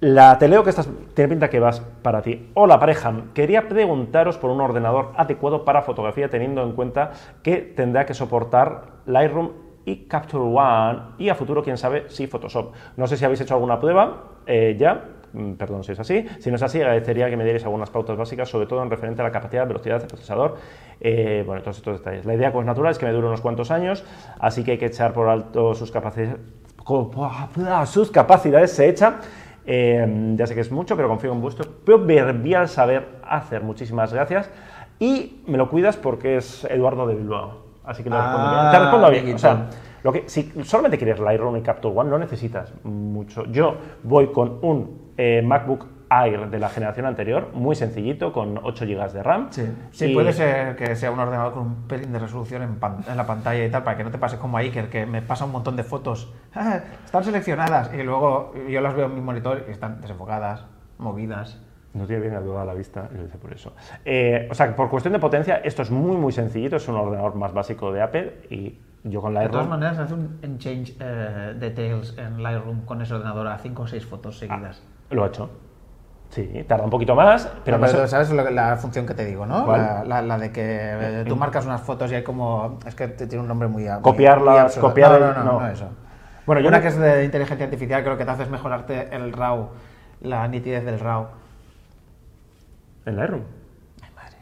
[0.00, 2.50] la te leo que estás, tiene pinta que vas para ti.
[2.54, 7.10] Hola pareja, quería preguntaros por un ordenador adecuado para fotografía teniendo en cuenta
[7.42, 9.50] que tendrá que soportar Lightroom
[9.84, 12.74] y Capture One y a futuro quién sabe si Photoshop.
[12.96, 15.02] No sé si habéis hecho alguna prueba eh, ya.
[15.32, 16.24] mm, Perdón si es así.
[16.38, 19.22] Si no es así, agradecería que me dierais algunas pautas básicas, sobre todo en referente
[19.22, 20.58] a la capacidad, velocidad procesador,
[21.00, 22.24] eh, bueno, todos estos detalles.
[22.24, 24.04] La idea, pues natural, es que me dure unos cuantos años,
[24.38, 26.38] así que hay que echar por alto sus capacidades,
[27.86, 29.20] sus capacidades se echa.
[29.70, 33.62] Eh, ya sé que es mucho, pero confío en vuestro proverbial saber hacer.
[33.62, 34.50] Muchísimas gracias.
[34.98, 37.58] Y me lo cuidas porque es Eduardo de Bilbao.
[37.84, 38.72] Así que respondo Ah, bien.
[38.72, 39.34] Te respondo bien.
[39.34, 39.66] O sea,
[40.02, 43.44] lo que, si solamente quieres Lightroom y Capture One, no necesitas mucho.
[43.44, 48.86] Yo voy con un eh, MacBook Air de la generación anterior, muy sencillito, con 8
[48.86, 49.48] GB de RAM.
[49.50, 52.76] Sí, sí Y- puede ser que sea un ordenador con un pelín de resolución en,
[52.76, 55.04] pan- en la pantalla y tal, para que no te pase como a Iker, que
[55.06, 56.32] me pasa un montón de fotos.
[56.54, 60.64] "Ah, están seleccionadas y luego yo las veo en mi monitor y están desenfocadas,
[60.98, 61.60] movidas.
[61.94, 63.74] No tiene bien ayuda a la vista, lo dice por eso.
[64.04, 67.34] Eh, o sea, por cuestión de potencia, esto es muy, muy sencillito, es un ordenador
[67.34, 69.68] más básico de Apple y yo con De todas Lightroom...
[69.68, 74.04] maneras, hace un change eh, details en Lightroom con ese ordenador a 5 o 6
[74.06, 74.82] fotos seguidas.
[75.10, 75.50] Lo ha hecho.
[76.30, 79.66] Sí, tarda un poquito más, pero, Pero, ¿sabes lo la función que te digo, no?
[79.72, 82.78] La, la- la de que eh, tú marcas unas fotos y hay como...
[82.86, 83.86] Es que te- tiene un nombre muy...
[84.02, 85.68] Copiarlas, muy copiar No, no, no, no.
[85.68, 85.88] eso.
[86.44, 89.08] Bueno, yo Una no- que es de inteligencia artificial, creo que te hace es mejorarte
[89.16, 89.68] el RAW,
[90.20, 91.26] la nitidez del RAW.
[93.06, 93.42] ¿En Lightroom?
[94.02, 94.36] Ay, madre.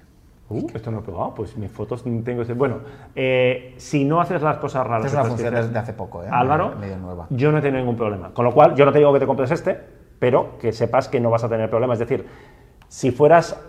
[0.48, 2.54] Uh, esto no he probado, pues mis fotos tengo ese...
[2.54, 2.78] Bueno,
[3.14, 5.06] eh, si no haces las cosas raras...
[5.06, 6.28] Esta es una función desde hace poco, ¿eh?
[6.30, 7.26] Álvaro, Medio nueva.
[7.30, 8.30] yo no he tenido ningún problema.
[8.34, 9.80] Con lo cual, yo no te digo que te compres este,
[10.18, 11.92] pero que sepas que no vas a tener problema.
[11.94, 12.26] Es decir,
[12.88, 13.60] si fueras...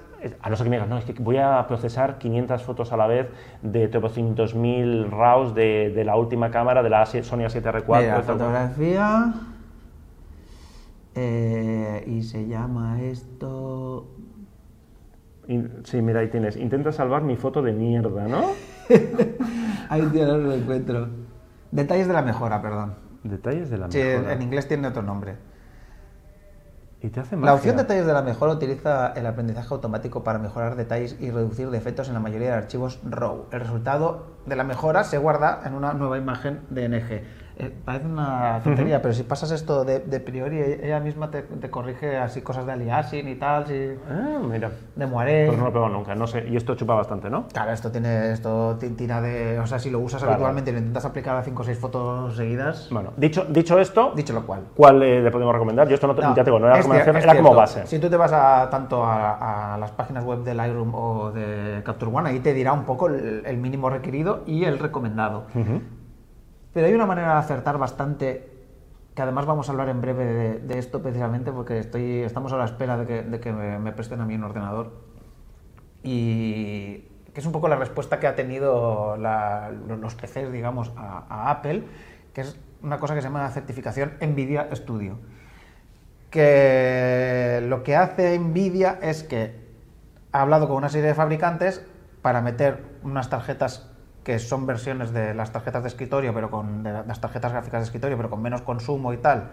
[0.42, 2.98] A no ser que me digas, no, es que voy a procesar 500 fotos a
[2.98, 3.28] la vez
[3.62, 8.00] de 300.000 RAWs de, de la última cámara, de la A7 Sony A7R4.
[8.02, 9.34] Mira, fotografía...
[11.16, 14.08] eh, y se llama esto...
[15.86, 16.58] Sí, mira, ahí tienes.
[16.58, 18.48] Intenta salvar mi foto de mierda, ¿no?
[19.90, 21.08] Ay, tío, no lo encuentro.
[21.72, 22.96] Detalles de la mejora, perdón.
[23.24, 24.34] Detalles de la Sí, mejora.
[24.34, 25.36] en inglés tiene otro nombre.
[27.00, 30.76] Y te hace La opción detalles de la mejora utiliza el aprendizaje automático para mejorar
[30.76, 33.46] detalles y reducir defectos en la mayoría de archivos RAW.
[33.52, 37.22] El resultado de la mejora se guarda en una nueva imagen DNG.
[37.60, 41.72] Eh, parece una tontería, pero si pasas esto de, de priori, ella misma te, te
[41.72, 44.70] corrige así cosas de aliasing y tal, si, Ah, mira.
[44.96, 45.48] de moiré.
[45.48, 46.46] Pues no lo probado nunca, no sé.
[46.48, 47.48] Y esto chupa bastante, ¿no?
[47.48, 50.34] Claro, esto tiene esto ti- tira de, o sea, si lo usas Claro.
[50.34, 54.12] habitualmente y lo intentas aplicar a 5 o 6 fotos seguidas, Bueno, dicho, dicho esto,
[54.16, 54.62] dicho lo cual.
[54.76, 55.88] ¿cuál eh, le podemos recomendar?
[55.88, 57.50] Yo esto no, te- No, ya te digo, no era recomendación, cier- es era como
[57.50, 57.58] cierto.
[57.58, 57.88] base.
[57.88, 61.82] Si tú te vas a, tanto a, a las páginas web de Lightroom o de
[61.84, 65.46] Capture One, ahí te dirá un poco el, el mínimo requerido y el recomendado.
[65.56, 65.82] Ujú.
[66.78, 68.52] Pero hay una manera de acertar bastante,
[69.16, 72.66] que además vamos a hablar en breve de, esto precisamente, porque estoy, estamos a la
[72.66, 74.92] espera de que, me, presten a mí un ordenador.
[76.04, 77.00] Y
[77.34, 81.50] que es un poco la respuesta que ha tenido la- los PCs, digamos, a, a
[81.50, 81.84] Apple,
[82.32, 85.18] que es una cosa que se llama certificación NVIDIA Studio.
[86.30, 89.56] Que lo que hace NVIDIA es que
[90.32, 91.84] ha hablado con una serie de fabricantes
[92.22, 93.97] para meter unas tarjetas
[94.28, 97.86] que son versiones de las tarjetas de escritorio, pero con de las tarjetas gráficas de
[97.86, 99.52] escritorio, pero con menos consumo y tal.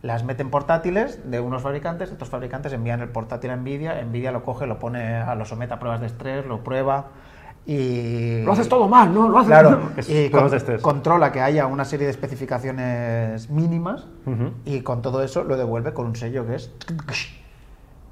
[0.00, 4.42] Las meten portátiles de unos fabricantes, estos fabricantes envían el portátil a Nvidia, Nvidia lo
[4.42, 7.08] coge, lo pone, a lo somete a pruebas de estrés, lo prueba
[7.66, 9.28] y Lo haces todo mal, ¿no?
[9.28, 10.80] Lo haces Claro, Es y con- de estrés.
[10.80, 14.52] controla que haya una serie de especificaciones mínimas Ujú.
[14.64, 16.70] y con todo eso lo devuelve con un sello que es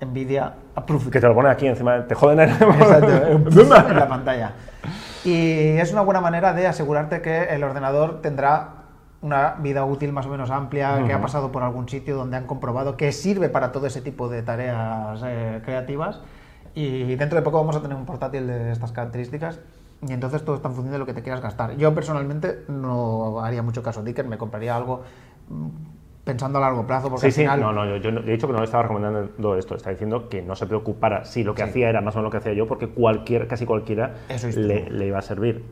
[0.03, 1.11] Nvidia Approved.
[1.11, 2.41] Que te lo pone aquí encima, te joden.
[2.51, 3.27] Exacto,
[3.89, 4.53] en la pantalla.
[5.25, 8.83] Y es una buena manera de asegurarte que el ordenador tendrá
[9.21, 12.47] una vida útil más o menos amplia, que ha pasado por algún sitio donde han
[12.47, 16.21] comprobado que sirve para todo ese tipo de tareas eh, creativas.
[16.75, 19.61] Y dentro de poco vamos a tener un portátil de estas características.
[20.07, 21.77] Y entonces todo está en función de lo que te quieras gastar.
[21.77, 25.03] Yo personalmente no haría mucho caso a Dicker, me compraría algo
[26.25, 28.47] pensando a largo plazo, porque Sí, al sí, final no, no, yo, yo he dicho
[28.47, 31.63] que no le estaba recomendando esto, está diciendo que no se preocupara si lo que
[31.63, 31.69] Sí.
[31.71, 34.15] hacía era más o menos lo que hacía yo, porque cualquier, casi cualquiera
[34.55, 35.65] le, le iba a servir.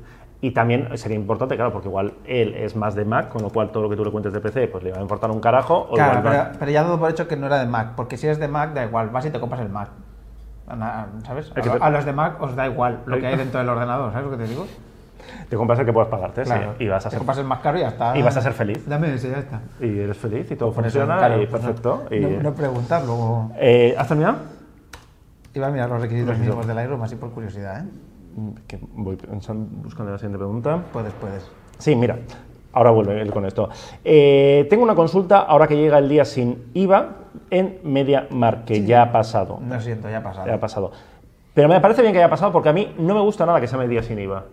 [0.42, 3.70] Y también sería importante, claro, porque igual él es más de Mac, con lo cual
[3.70, 5.86] todo lo que tú le cuentes de PC, pues le va a importar un carajo.
[5.90, 8.16] O Claro, igual pero, pero ya dado por hecho que no era de Mac, porque
[8.16, 9.90] si es de Mac da igual, vas y te compras el Mac.
[11.26, 11.52] ¿Sabes?
[11.54, 14.26] A, a los de Mac os da igual lo que hay dentro del ordenador, ¿sabes
[14.30, 14.66] lo que te digo?
[15.48, 16.74] Te compras el que puedas pagarte, sí, Claro.
[16.78, 18.16] y vas a te ser compras el más caro y ya está.
[18.16, 18.86] y vas a ser feliz.
[18.88, 19.60] Dame ese, ya está.
[19.80, 22.02] Y eres feliz y todo Por eso, funciona claro, y pues no- perfecto.
[22.10, 24.38] y- No, no preguntar, luego Eh, ¿Has terminado?
[25.54, 26.54] iba a mirar los requisitos Requisitos.
[26.56, 27.88] mínimos del Lightroom así por curiosidad, ¿eh?
[28.36, 30.82] Mm, Que voy pensando, buscando la siguiente pregunta.
[30.92, 31.50] Puedes, puedes.
[31.78, 32.18] Sí, mira,
[32.72, 33.68] ahora vuelve él con esto.
[34.04, 37.16] Eh, tengo una consulta ahora que llega el día sin IVA
[37.50, 39.58] en MediaMarkt, que ya ha pasado.
[39.68, 40.46] Lo siento, ya ha pasado.
[40.46, 40.92] Ya ha pasado.
[41.52, 43.66] Pero me parece bien que haya pasado porque a mí no me gusta nada que
[43.66, 44.44] sea día sin IVA.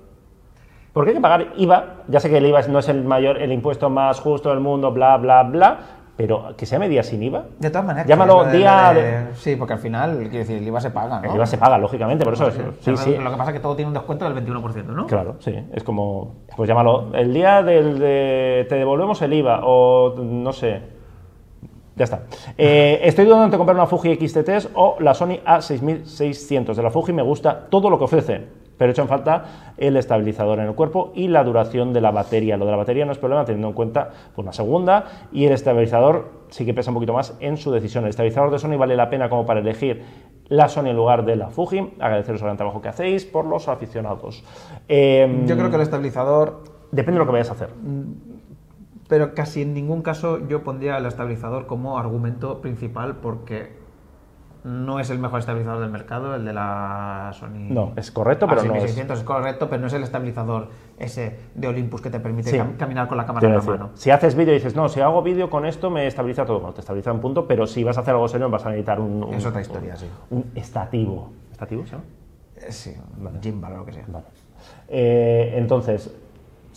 [0.94, 3.52] Porque hay que pagar IVA, ya sé que el IVA no es el mayor, el
[3.52, 5.78] impuesto más justo del mundo, bla, bla, bla,
[6.16, 7.44] pero que sea día sin IVA.
[7.60, 10.58] De todas maneras, Llámalo de- día lo de- de- Sí, porque al final, quiero decir,
[10.58, 11.30] el IVA se paga, ¿no?
[11.30, 12.56] El IVA se paga, lógicamente, por eso es.
[12.82, 13.16] Sí, Lo- sí.
[13.16, 15.06] Lo que pasa es que todo tiene un descuento del 21%, ¿no?
[15.06, 15.54] Claro, sí.
[15.74, 20.82] Es como, pues llámalo, el día del de te devolvemos el IVA o no sé.
[21.96, 22.22] Ya está.
[22.58, 26.74] Eh, estoy dudando entre comprar una Fuji XT3 o la Sony A6600.
[26.74, 30.66] De la Fuji me gusta todo lo que ofrece, pero en falta el estabilizador en
[30.66, 32.58] el cuerpo y la duración de la batería.
[32.58, 35.54] Lo de la batería no es problema teniendo en cuenta pues, una segunda y el
[35.54, 38.04] estabilizador sí que pesa un poquito más en su decisión.
[38.04, 40.04] El estabilizador de Sony vale la pena como para elegir
[40.48, 41.94] la Sony en lugar de la Fuji.
[42.00, 44.44] Agradeceros el gran trabajo que hacéis por los aficionados.
[44.88, 47.70] Eh, Yo creo que el estabilizador Depende de lo que vayas a hacer.
[49.08, 53.77] Pero casi en ningún caso yo pondría el estabilizador como argumento principal porque
[54.64, 57.68] no es el mejor estabilizador del mercado, el de la Sony.
[57.70, 61.40] No, es correcto, pero no es- 6600 es correcto, pero no es el estabilizador ese
[61.56, 62.58] de Olympus que te permite Sí.
[62.58, 63.90] cam- caminar con la cámara en la mano.
[63.94, 66.60] Si haces vídeo y dices, no, si hago vídeo con esto me estabiliza todo.
[66.60, 69.00] Bueno, te estabiliza un punto, pero si vas a hacer algo serio vas a necesitar
[69.00, 69.24] un...
[69.24, 70.08] un- Es otra historia, sí.
[70.32, 71.30] Un estativo.
[71.52, 71.84] ¿Estativo?
[72.58, 72.94] Eh, Sí,
[73.42, 74.04] gimbal o lo que sea.
[74.08, 74.26] Vale.
[74.90, 76.14] Eh, entonces,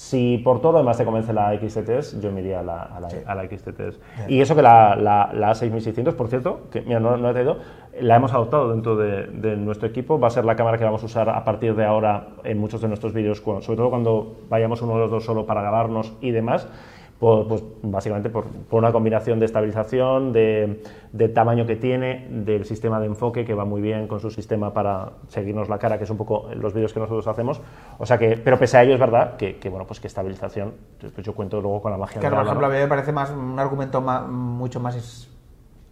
[0.01, 3.01] si por todo lo demás te convence la XT3, yo me iría a la, a
[3.01, 3.99] la, a la XT3.
[4.29, 7.59] Y eso que la, la, la A6600, por cierto, que mira, no, no he traído,
[8.01, 10.19] la hemos adoptado dentro de, de nuestro equipo.
[10.19, 12.81] Va a ser la cámara que vamos a usar a partir de ahora en muchos
[12.81, 16.31] de nuestros vídeos, sobre todo cuando vayamos uno de los dos solo para grabarnos y
[16.31, 16.67] demás.
[17.21, 22.65] Pues, pues, básicamente por, por una combinación de estabilización, de, de tamaño que tiene, del
[22.65, 26.05] sistema de enfoque que va muy bien con su sistema para seguirnos la cara, que
[26.05, 27.61] es un poco los vídeos que nosotros hacemos.
[27.99, 30.73] O sea que, pero pese a ello es verdad que, que, bueno, pues que estabilización,
[30.99, 33.13] pues yo cuento luego con la magia Claro, de por ejemplo, a mí me parece
[33.13, 35.29] más un argumento mucho más es-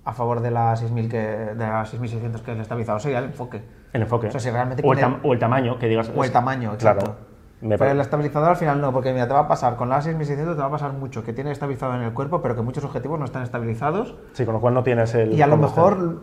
[0.07, 3.61] a favor de la 6000 que de la 6600 que el estabilizador sería el enfoque.
[3.93, 4.29] el enfoque.
[4.29, 6.11] O sea, si realmente o, el tam- o el tamaño, que digas.
[6.17, 7.28] O el tamaño, Claro.
[7.61, 10.01] Me pero el estabilizador al final no, porque mira, te va a pasar con la
[10.01, 12.85] 6600 te va a pasar mucho, que tiene estabilizado en el cuerpo, pero que muchos
[12.85, 14.15] objetivos no están estabilizados.
[14.33, 15.33] Sí, con lo cual no tienes el.
[15.33, 16.21] Y a lo mejor,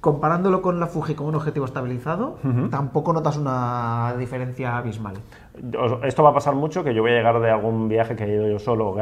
[0.00, 2.38] comparándolo con la Fuji como un objetivo estabilizado,
[2.70, 5.14] tampoco notas una diferencia abismal.
[6.04, 8.32] Esto va a pasar mucho, que yo voy a llegar de algún viaje que he
[8.34, 8.94] ido yo solo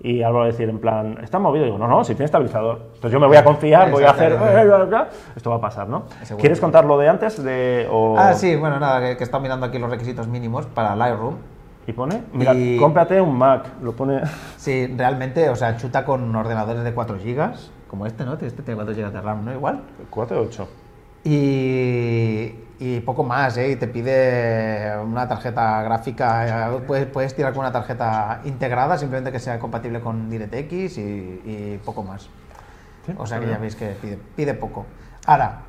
[0.00, 1.64] y algo va a decir en plan, ¿está movido?
[1.64, 2.78] Y digo, no, no, si tiene estabilizador.
[2.96, 4.32] Entonces yo me voy a confiar, voy a hacer...
[4.32, 4.96] Exactamente.
[5.36, 6.02] Esto va a pasar, ¿no?
[6.38, 7.42] ¿Quieres contar lo de antes?
[7.42, 10.96] De, o- Ah, sí, bueno, nada, que, que estado mirando aquí los requisitos mínimos para
[10.96, 11.36] Lightroom.
[11.86, 12.22] ¿Y pone?
[12.32, 13.66] Mira, Y- cómprate un Mac.
[13.82, 14.22] Lo pone...
[14.56, 17.50] Sí, realmente, o sea, chuta con ordenadores de 4 GB,
[17.94, 18.32] como este, ¿no?
[18.34, 19.52] Este tiene 4 GB de RAM, ¿no?
[19.52, 19.82] Igual.
[20.10, 20.68] 4 o 8.
[21.22, 23.70] Y, y poco más, ¿eh?
[23.70, 29.30] Y te pide una tarjeta gráfica, eh, puedes, puedes tirar con una tarjeta integrada, simplemente
[29.30, 32.28] que sea compatible con DirectX y, y poco más.
[33.16, 34.86] o sea que ya veis que pide, pide poco.
[35.26, 35.60] Ahora,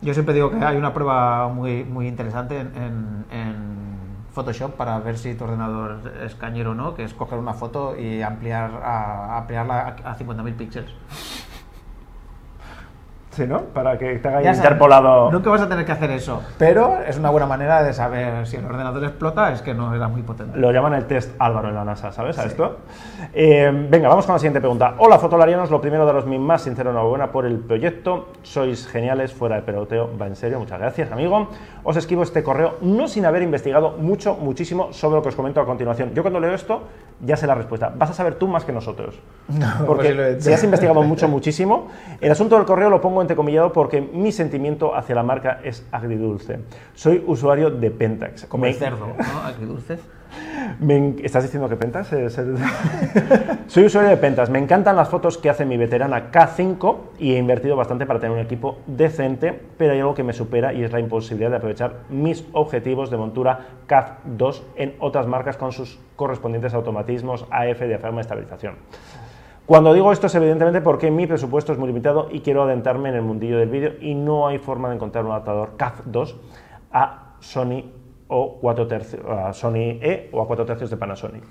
[0.00, 3.95] yo siempre digo que hay una prueba muy, muy interesante en, en- en
[4.36, 7.96] Photoshop para ver si tu ordenador es cañero o no, que es coger una foto
[7.98, 10.90] y ampliar a, ampliarla a, a 50.000 píxeles.
[13.36, 13.64] Sí, ¿no?
[13.64, 15.30] Para que te haga interpolado.
[15.30, 18.56] Nunca vas a tener que hacer eso, pero es una buena manera de saber si
[18.56, 20.58] el ordenador explota, es que no era muy potente.
[20.58, 22.38] Lo llaman el test Álvaro en la NASA, ¿sabes?
[22.38, 22.78] A esto.
[23.34, 24.94] Eh, venga, vamos con la siguiente pregunta.
[24.96, 25.70] Hola, fotolarianos.
[25.70, 28.28] Lo primero, daros mi más sincero enhorabuena por el proyecto.
[28.42, 30.58] Sois geniales, fuera de peloteo, va en serio.
[30.58, 31.48] Muchas gracias, amigo.
[31.84, 35.60] Os escribo este correo no sin haber investigado mucho, muchísimo sobre lo que os comento
[35.60, 36.14] a continuación.
[36.14, 36.84] Yo cuando leo esto,
[37.20, 37.92] ya sé la respuesta.
[37.94, 39.14] Vas a saber tú más que nosotros.
[39.86, 40.40] Porque posiblemente.
[40.40, 41.88] si has investigado mucho, muchísimo.
[42.20, 46.60] El asunto del correo lo pongo entrecomillado porque mi sentimiento hacia la marca es agridulce.
[46.94, 48.46] Soy usuario de Pentax.
[48.46, 49.40] Como Me- el cerdo, ¿no?
[49.44, 49.98] Agridulce.
[50.80, 52.56] me en- ¿Estás diciendo que es el-
[53.68, 54.50] Soy usuario de Pentas.
[54.50, 58.36] Me encantan las fotos que hace mi veterana K5 y he invertido bastante para tener
[58.36, 62.00] un equipo decente, pero hay algo que me supera y es la imposibilidad de aprovechar
[62.10, 68.22] mis objetivos de montura CAF2 en otras marcas con sus correspondientes automatismos AF, diafragma y
[68.22, 68.74] estabilización.
[69.66, 73.16] Cuando digo esto es evidentemente porque mi presupuesto es muy limitado y quiero adentrarme en
[73.16, 76.36] el mundillo del vídeo y no hay forma de encontrar un adaptador CAF2
[76.92, 77.82] a Sony
[78.28, 81.44] o 4 tercios, a Sony E o a 4 tercios de Panasonic.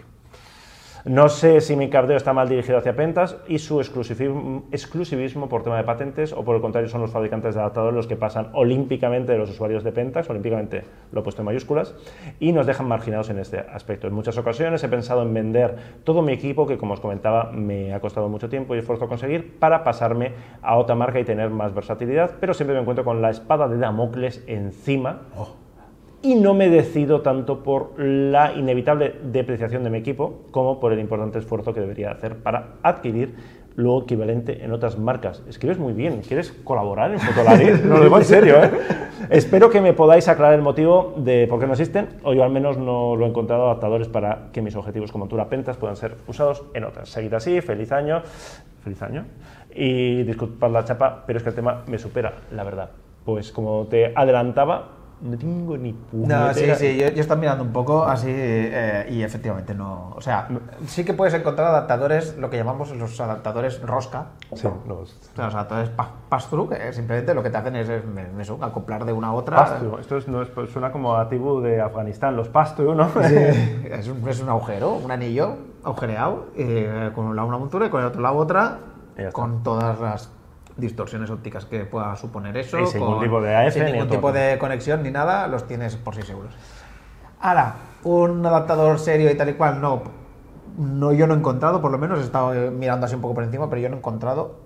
[1.05, 5.77] No sé si mi cabdeo está mal dirigido hacia Pentas y su exclusivismo, por tema
[5.77, 9.31] de patentes o por el contrario son los fabricantes de adaptadores los que pasan olímpicamente
[9.31, 11.93] de los usuarios de Pentas, olímpicamente lo he puesto en mayúsculas,
[12.39, 14.07] y nos dejan marginados en este aspecto.
[14.07, 17.93] En muchas ocasiones he pensado en vender todo mi equipo, que como os comentaba me
[17.93, 20.31] ha costado mucho tiempo y esfuerzo conseguir, para pasarme
[20.63, 23.77] a otra marca y tener más versatilidad, pero siempre me encuentro con la espada de
[23.77, 25.21] Damocles encima
[26.25, 30.99] y no me decido tanto por la inevitable depreciación de mi equipo como por el
[30.99, 33.35] importante esfuerzo que debería hacer para adquirir
[33.75, 35.43] lo equivalente en otras marcas.
[35.47, 37.65] Escribes muy bien, ¿quieres colaborar en Fotolari?
[37.85, 38.71] No lo digo en serio, ¿eh?
[39.29, 42.49] Espero que me podáis aclarar el motivo de por qué no existen, o yo al
[42.49, 46.15] menos no lo he encontrado adaptadores para que mis objetivos como montura Pentas puedan ser
[46.25, 47.07] usados en otras.
[47.07, 48.23] Seguid así, feliz año,
[48.83, 49.25] feliz año,
[49.75, 52.89] y disculpad la chapa, pero es que el tema me supera, la verdad.
[53.25, 57.71] Pues como te adelantaba, no tengo ni No, sí, sí, yo, yo estoy mirando un
[57.71, 60.11] poco así eh, y efectivamente no.
[60.15, 60.47] O sea,
[60.87, 65.13] sí que puedes encontrar adaptadores, lo que llamamos los adaptadores rosca, Sí, los...
[65.13, 68.03] o sea, los adaptadores pa- pass-through, que simplemente lo que te hacen es, es
[68.39, 69.55] eso, acoplar de una a otra.
[69.57, 73.09] Pastu, esto es, no es- pues suena como a tribu de Afganistán, los Pastu, ¿no?
[73.09, 73.35] Sí,
[73.89, 77.89] es, un, es un agujero, un anillo agujereado, eh, con un lado una montura y
[77.89, 78.79] con el otro lado otra,
[79.31, 80.29] con todas las
[80.77, 82.85] distorsiones ópticas que pueda suponer eso.
[82.85, 85.95] Sin ningún tipo de AF sin ni ningún tipo de conexión ni nada, los tienes
[85.95, 86.53] por 6 euros.
[87.39, 90.01] Ahora, un adaptador serio y tal y cual, no.
[90.77, 93.43] no yo no he encontrado, por lo menos he estado mirando así un poco por
[93.43, 94.59] encima, pero yo no he encontrado.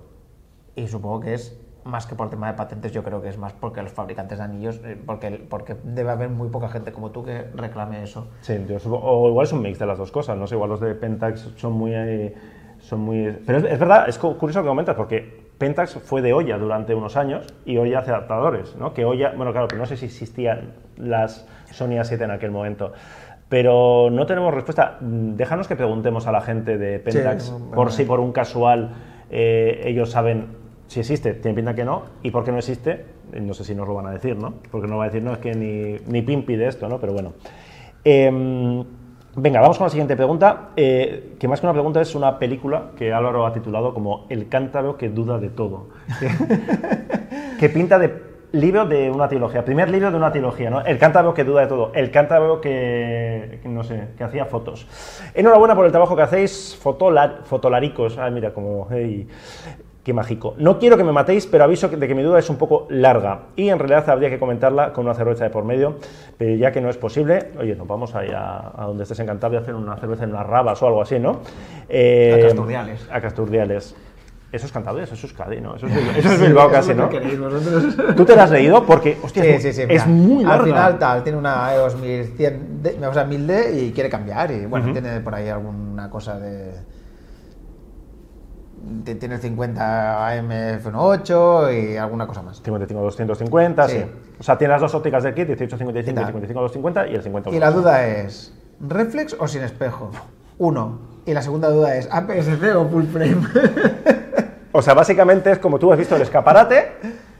[0.75, 3.53] Y supongo que es más que por tema de patentes, yo creo que es más
[3.53, 7.23] porque los fabricantes de anillos, eh, porque, porque debe haber muy poca gente como tú
[7.23, 8.27] que reclame eso.
[8.41, 10.69] Sí, yo supongo- o igual es un mix de las dos cosas, no sé, igual
[10.69, 11.91] los de Pentax son muy...
[11.93, 12.35] eh,
[12.79, 16.33] son muy pero es, es verdad, es cu- curioso que comentas, porque Pentax fue de
[16.33, 18.93] olla durante unos años y Olla hace adaptadores, ¿no?
[18.93, 22.93] Que Olla, bueno, claro, pero no sé si existían las Sony A7 en aquel momento.
[23.49, 24.97] Pero no tenemos respuesta.
[25.01, 27.91] Mm, Déjanos que preguntemos a la gente de Pentax Sí, por bueno.
[27.91, 28.93] si por un casual
[29.29, 30.47] eh, ellos saben
[30.87, 33.75] si existe, tiene pinta que no, y por qué no existe, eh, no sé si
[33.75, 34.55] nos lo van a decir, ¿no?
[34.71, 36.99] Porque no va a decir, no, es que ni, ni Pimpi de esto, ¿no?
[36.99, 37.33] Pero bueno.
[38.03, 38.83] Em,
[39.35, 42.91] venga, vamos con la siguiente pregunta, eh, que más que una pregunta es una película
[42.97, 45.87] que Álvaro ha titulado como El cántaro que duda de todo.
[47.59, 50.81] que pinta de libro de una trilogía, primer libro de una trilogía, ¿no?
[50.81, 54.87] El cántaro que duda de todo, el cántaro que, no sé, que hacía fotos.
[55.35, 58.17] Enhorabuena por el trabajo que hacéis, fotola- fotolaricos.
[58.17, 58.87] Ay, mira, como,
[60.03, 60.55] qué mágico.
[60.57, 63.41] No quiero que me matéis, pero aviso de que mi duda es un poco larga
[63.55, 65.97] y en realidad habría que comentarla con una cerveza de por medio,
[66.37, 69.51] pero ya que no es posible, oye, nos vamos ahí a, a donde estés encantado
[69.53, 71.41] de hacer una cerveza en unas rabas o algo así, ¿no?
[71.89, 73.07] Eh, A Casturdiales.
[73.11, 73.95] A Casturdiales.
[74.51, 75.75] Eso es Cantabria, eso es Euskadi, ¿no?
[75.75, 77.07] Eso es, eso es Bilbao casi, ¿no?
[78.15, 78.83] ¿Tú te la has leído?
[78.83, 79.83] Porque, hostia, Sí, es, sí, sí.
[79.87, 80.63] es muy larga.
[80.63, 84.49] Al final tal, tiene una EOS 1100, o sea, 1000D y quiere cambiar.
[84.49, 86.71] Y bueno, tiene por ahí alguna cosa de.
[89.03, 92.61] Tiene el 50 AM F18 y alguna cosa más.
[92.61, 93.97] 55 250, sí.
[93.97, 94.05] Sí.
[94.39, 96.25] O sea, tiene las dos ópticas de kit, 1855 ¿Qué y tal?
[96.27, 100.11] 55 250 y el 50 Y la duda es: ¿reflex o sin espejo?
[100.57, 100.99] Uno.
[101.25, 103.37] Y la segunda duda es: ¿APS-C o full frame?
[104.71, 106.91] O sea, básicamente es como tú has visto el escaparate,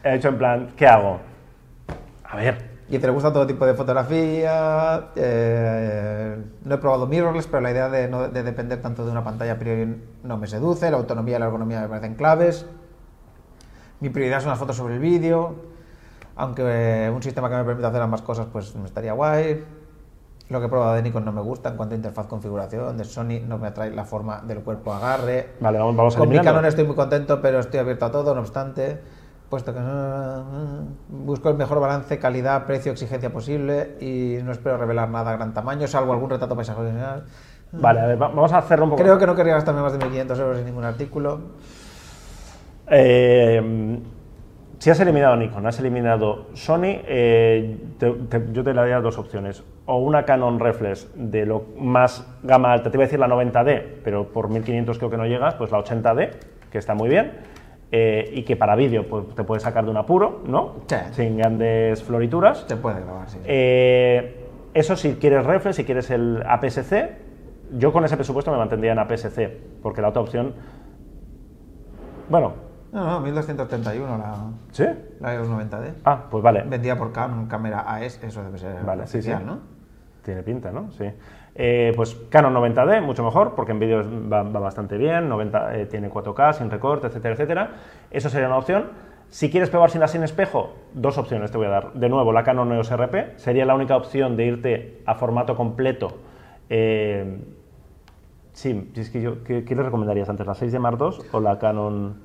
[0.03, 1.19] he hecho en plan, ¿qué hago?
[2.23, 5.09] A ver, Y te le gusta todo tipo de fotografía.
[5.15, 9.23] eh, no he probado mirrorless, pero la idea de, no, de depender tanto de una
[9.23, 10.89] pantalla a priori no me seduce.
[10.89, 12.65] La autonomía y la ergonomía me parecen claves.
[13.99, 15.55] Mi prioridad son las fotos sobre el vídeo.
[16.35, 19.63] Aunque eh, un sistema que me permita hacer ambas cosas, pues me estaría guay.
[20.47, 22.97] Lo que he probado de Nikon no me gusta en cuanto a interfaz configuración.
[22.97, 25.49] De Sony no me atrae la forma del cuerpo agarre.
[25.59, 26.39] vale, vamos, vamos a Con mi.
[26.39, 28.99] Canon estoy muy contento, pero estoy abierto a todo, no obstante.
[29.49, 35.09] Puesto que no, busco el mejor balance calidad, precio, exigencia posible y no espero revelar
[35.09, 37.23] nada a gran tamaño, salvo algún retrato paisaje general.
[37.71, 39.01] Vale, a ver, va- vamos a hacerlo un poco.
[39.03, 41.39] Creo que no querría gastarme más de 1.500 euros en ningún artículo.
[42.87, 43.99] Eh,
[44.79, 49.63] si has eliminado Nikon, has eliminado Sony, eh, te- te- yo te daría dos opciones.
[49.85, 53.99] O una Canon Reflex de lo más gama alta, te iba a decir la 90D,
[54.03, 56.29] pero por 1500 creo que no llegas, pues la 80D,
[56.71, 57.33] que está muy bien,
[57.91, 60.75] eh, y que para vídeo pues, te puedes sacar de un apuro, ¿no?
[60.87, 60.95] Sí.
[61.11, 62.65] Sin grandes florituras.
[62.67, 63.39] Se puede grabar, sí.
[63.45, 67.09] Eh, eso si quieres reflex, si quieres el APS-C,
[67.77, 70.53] yo con ese presupuesto me mantendría en APS-C, porque la otra opción,
[72.29, 72.53] bueno,
[72.91, 74.35] No, no, 1231 la,
[74.71, 74.85] ¿sí?
[75.19, 75.93] la E290D.
[76.05, 79.31] Ah, pues vale, Vendida por Canon, cámara AES, eso debe ser Vale, sí, sí.
[79.31, 79.59] oficial, ¿no?
[80.23, 80.91] tiene pinta, ¿no?
[80.91, 81.05] Sí.
[81.55, 86.09] Eh, pues Canon 90D, mucho mejor, porque en vídeos va, bastante bien, 90, eh, tiene
[86.09, 87.71] 4K, sin recorte, etcétera, etcétera.
[88.11, 88.85] Eso sería una opción.
[89.29, 91.93] Si quieres probar sin la sin espejo, dos opciones te voy a dar.
[91.93, 96.17] De nuevo, la Canon EOS RP sería la única opción de irte a formato completo.
[96.69, 97.39] Eh,
[98.53, 100.99] sí, es que yo, ¿qué, qué le recomendarías antes, la 6D Mark
[101.31, 102.15] o la Canon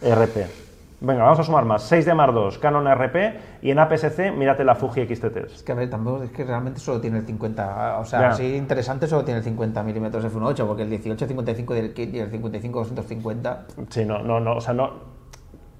[0.00, 0.71] RP?
[1.04, 1.90] Venga, vamos a sumar más.
[1.90, 3.16] 6D Mark II, Canon RP
[3.62, 5.46] y en APS-C, mírate la Fuji XT3.
[5.46, 8.28] Es que a ver, tampoco es que realmente solo tiene el 50, o sea, Ya.
[8.28, 12.30] así interesante solo tiene el 50 milímetros f1.8, porque el 18-55 del kit y el
[12.30, 13.56] 55-250
[13.88, 14.90] Sí, no, no, no, o sea, no.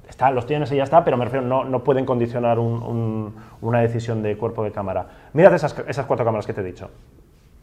[0.09, 3.35] Está, los tienes y ya está, pero me refiero, no, no pueden condicionar un- un-
[3.61, 5.07] una decisión de cuerpo de cámara.
[5.35, 6.91] Mírate esas, esas cuatro cámaras que te he dicho.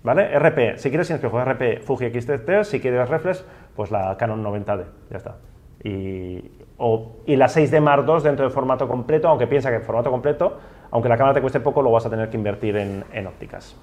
[0.02, 0.34] ¿Vale?
[0.40, 3.44] RP, si quieres sin espejo, RP Fuji X-T3, si quieres reflex,
[3.76, 5.36] pues la Canon 90D, ya está.
[5.84, 6.42] Y,
[6.80, 10.10] o- y la 6D Mark II dentro de formato completo, aunque piensa que en formato
[10.10, 10.58] completo,
[10.92, 13.76] aunque la cámara te cueste poco, lo vas a tener que invertir en, en ópticas.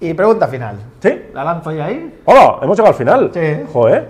[0.00, 0.76] Y pregunta final.
[1.00, 1.26] ¿Sí?
[1.34, 2.20] ¿La lanzo ya ahí?
[2.24, 2.58] ¡Hola!
[2.62, 3.30] Hemos llegado al final.
[3.32, 3.62] Sí.
[3.72, 4.08] Joder.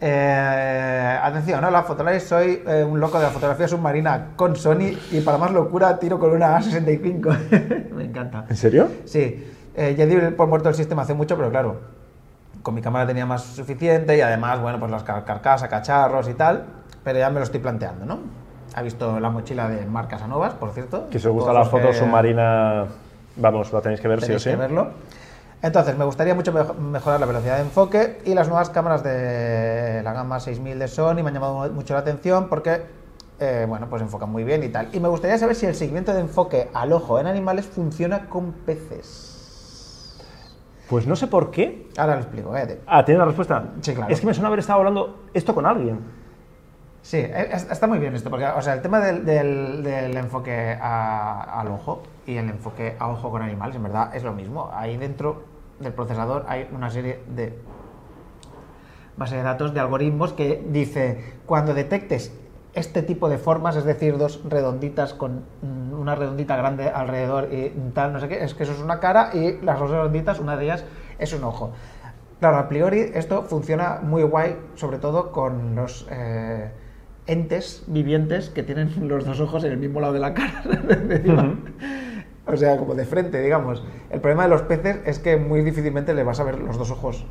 [0.00, 5.20] Eh, atención, hola Fotolais, soy eh, un loco de la fotografía submarina con Sony y
[5.22, 7.90] para más locura tiro con una A65.
[7.94, 8.44] Me encanta.
[8.48, 8.88] ¿En serio?
[9.06, 11.80] Sí, eh, ya di por muerto el sistema hace mucho, pero claro,
[12.62, 16.34] con mi cámara tenía más suficiente y además, bueno, pues las car- carcasas, cacharros y
[16.34, 16.64] tal,
[17.04, 18.18] pero ya me lo estoy planteando, ¿no?
[18.74, 21.08] Ha visto la mochila de Marc Casanovas, por cierto.
[21.10, 22.86] Que si os gusta Todos la los foto que submarina,
[23.36, 24.50] vamos, la tenéis que ver sí o tenéis sí.
[24.50, 24.88] que verlo.
[25.62, 30.02] Entonces, me gustaría mucho mejo- mejorar la velocidad de enfoque y las nuevas cámaras de
[30.04, 32.82] la gama 6000 de Sony me han llamado mucho la atención porque,
[33.40, 34.88] eh, bueno, pues enfocan muy bien y tal.
[34.92, 38.52] Y me gustaría saber si el seguimiento de enfoque al ojo en animales funciona con
[38.52, 39.27] peces.
[40.88, 41.86] Pues no sé por qué.
[41.98, 42.52] Ahora lo explico.
[42.52, 43.64] De- Ah, ¿tiene la respuesta?
[43.80, 44.12] Sí, claro.
[44.12, 46.00] Es que me suena haber estado hablando esto con alguien.
[47.02, 50.16] Sí, e- es- está muy bien esto, porque o sea, el tema del, del- del
[50.16, 54.32] enfoque a- al ojo y el enfoque a ojo con animales, en verdad, es lo
[54.32, 54.70] mismo.
[54.74, 55.42] Ahí dentro
[55.78, 57.58] del procesador hay una serie de
[59.16, 62.32] base de datos de algoritmos que dice, cuando detectes
[62.78, 67.72] este tipo de formas, es decir, dos redonditas con mm, una redondita grande alrededor y
[67.92, 70.56] tal, no sé qué, es que eso es una cara y las dos redonditas, una
[70.56, 70.84] de ellas
[71.18, 71.72] es un ojo.
[72.38, 76.70] Claro, a priori esto funciona muy guay, sobre todo con los eh,
[77.26, 80.62] entes vivientes que tienen los dos ojos en el mismo lado de la cara.
[82.50, 83.84] O sea, como de frente, digamos.
[84.08, 86.90] El problema de los peces es que muy difícilmente le vas a ver los dos
[86.90, 87.26] ojos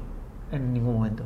[0.51, 1.23] en ningún momento.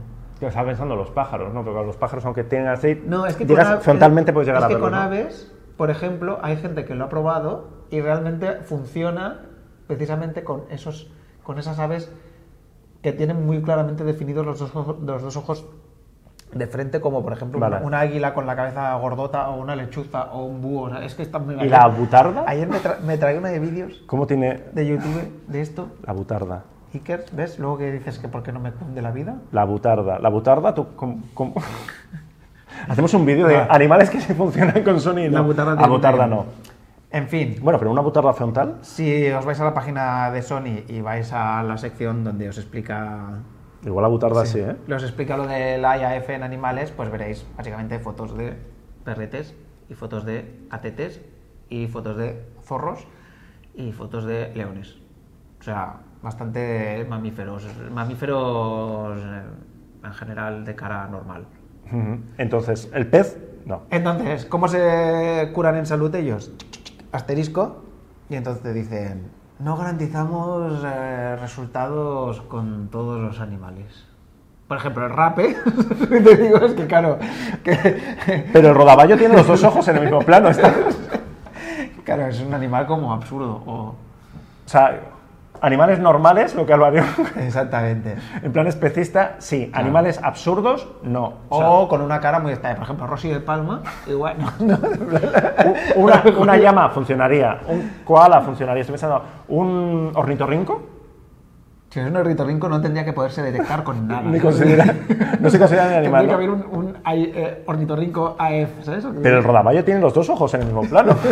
[0.48, 1.64] Estaba pensando en los pájaros, ¿no?
[1.64, 4.66] Porque los pájaros, aunque tengan así, No, es que llegas con frontalmente puedes llegar es
[4.66, 4.90] a que verlos.
[4.90, 5.06] con ¿no?
[5.06, 9.42] aves, por ejemplo, hay gente que lo ha probado y realmente funciona
[9.88, 11.12] precisamente con esos,
[11.44, 12.12] con esas aves
[13.02, 15.66] que tienen muy claramente definidos los dos ojos, los dos ojos
[16.54, 17.78] de frente, como por ejemplo Vale.
[17.78, 20.84] una, una águila con la cabeza gordota o una lechuza o un búho.
[20.84, 22.44] o sea, es que están muy ¿Y la butarda?
[22.46, 25.88] Ayer me, tra- me tragué uno de vídeos ¿Cómo tiene de YouTube de esto.
[26.06, 26.64] la butarda?
[26.94, 27.58] Iker, ¿ves?
[27.60, 29.36] Luego que dices que por qué no me cunde la vida.
[29.52, 30.20] La butarda.
[30.20, 31.54] La butarda, tú, ¿cómo, cómo?
[32.88, 33.68] Hacemos un vídeo de Ah.
[33.70, 35.34] animales que se funcionan con Sony y no.
[35.36, 36.46] La butarda La butarda no.
[37.12, 38.78] En fin, Bueno, pero una butarda frontal.
[38.82, 42.58] Si os vais a la página de Sony y vais a la sección donde os
[42.58, 43.40] explica
[43.86, 44.76] Igual la butarda sí, ¿eh?
[44.94, 48.54] os explica lo del IAF en animales, pues veréis básicamente fotos de
[49.04, 49.56] perretes
[49.90, 51.20] y fotos de atetes
[51.68, 53.06] y fotos de zorros
[53.76, 54.98] y fotos de leones.
[55.60, 59.42] O sea, bastante mamíferos, mamíferos eh,
[60.06, 61.46] en general de cara normal.
[62.38, 63.82] Entonces, el pez, no.
[63.90, 66.52] Entonces, ¿cómo se curan en salud ellos?
[67.12, 67.84] Asterisco.
[68.30, 74.06] Y entonces te dicen, no garantizamos eh, resultados con todos los animales.
[74.70, 75.54] Por ejemplo, el rape,
[76.10, 77.20] te digo, es que claro,
[77.62, 80.48] que, Pero el rodaballo tiene los dos ojos en el mismo plano.
[80.48, 80.74] está-
[82.06, 83.62] claro, es un animal como absurdo.
[83.66, 83.96] O, O
[84.66, 84.98] sea,
[85.64, 87.04] Animales normales, lo que Álvaro.
[87.38, 88.16] Exactamente.
[88.42, 89.70] en plan especista, sí.
[89.74, 91.36] Animales absurdos, no.
[91.50, 92.76] O sea, O con una cara muy extraña.
[92.76, 94.38] Por ejemplo, Rosy de Palma, igual.
[94.60, 94.80] no,
[95.98, 98.82] una, una llama funcionaría, un koala funcionaría.
[98.82, 100.82] Estoy pensando, un ornitorrinco.
[101.92, 104.24] Si es un ornitorrinco no tendría que poderse detectar con nada.
[104.24, 104.96] Ni considera,
[105.40, 106.26] no se considera ni animal.
[106.26, 109.06] Tendría que haber un, eh, ornitorrinco AF, ¿sabes?
[109.22, 111.16] Pero el rodaballo tiene los dos ojos en el mismo plano.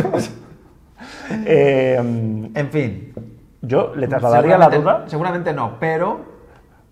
[1.46, 3.14] Eh, En fin.
[3.62, 5.04] Yo le trasladaría la duda.
[5.08, 6.40] Seguramente no, pero,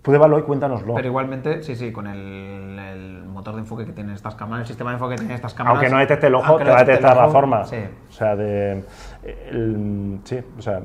[0.02, 0.94] Pruébalo y cuéntanoslo.
[0.94, 4.66] pero igualmente, sí, sí, con el, el motor de enfoque que tienen estas cámaras, el
[4.68, 5.76] sistema de enfoque que tienen estas cámaras.
[5.78, 7.64] Aunque no detecte el ojo, te no va a detectar la forma.
[7.64, 7.76] Sí.
[8.08, 8.84] O sea, de.
[9.50, 10.80] el- sí, o sea.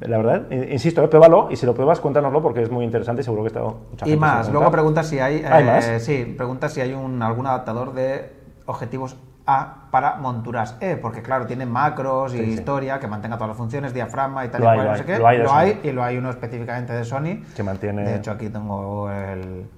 [0.00, 3.20] La verdad, in- insisto, eh, pruébalo y si lo pruebas, cuéntanoslo porque es muy interesante
[3.20, 6.02] y seguro que está mucha Y gente más, luego pregunta si hay, ¿Hay eh, más?
[6.02, 8.32] sí, pregunta si hay un, algún adaptador de
[8.66, 9.16] objetivos
[9.52, 12.50] A para monturas E, porque claro, tiene macros y Sí, sí.
[12.52, 14.96] historia que mantenga todas las funciones, diafragma y tal Lo y hay, cual, lo no
[14.98, 15.18] sé hay, qué.
[15.42, 17.42] lo hay y lo hay uno específicamente de Sony.
[17.56, 19.68] Que mantiene- De hecho, aquí tengo el,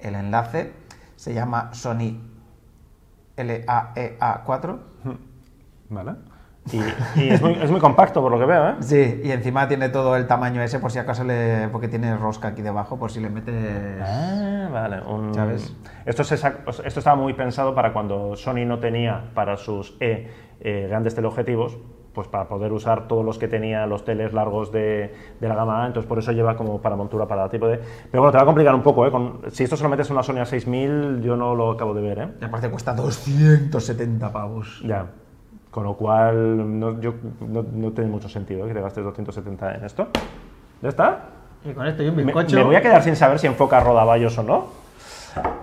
[0.00, 0.72] el enlace.
[1.16, 2.20] Se llama Sony
[3.38, 4.78] LAEA4.
[5.88, 6.12] Vale.
[6.72, 8.74] Y, y es, muy, es muy compacto por lo que veo, ¿eh?
[8.80, 11.68] Sí, y encima tiene todo el tamaño ese por si acaso le.
[11.72, 14.00] porque tiene rosca aquí debajo, por si le metes.
[14.02, 15.00] Ah, vale.
[15.02, 15.74] un- ¿Sabes?
[16.06, 20.28] Esto, es exact- esto estaba muy pensado para cuando Sony no tenía para sus E
[20.60, 21.78] eh, grandes teleobjetivos,
[22.12, 25.84] pues para poder usar todos los que tenía los teles largos de, de la gama
[25.84, 27.78] A, entonces por eso lleva como para montura para tipo de...
[28.10, 29.10] Pero bueno, te va a complicar un poco, ¿eh?
[29.10, 32.02] Con- si esto se lo metes en una Sony A6000, yo no lo acabo de
[32.02, 32.28] ver, ¿eh?
[32.40, 34.82] Y aparte cuesta 270 pavos.
[34.84, 35.06] Ya.
[35.70, 39.84] Con lo cual, no, yo, no, no tiene mucho sentido que te gastes 270 en
[39.84, 40.08] esto.
[40.82, 41.18] ¿Ya está?
[41.64, 42.56] Y con esto y un Me, bizcocho.
[42.56, 44.66] me voy a quedar sin saber si enfoca rodaballos o no.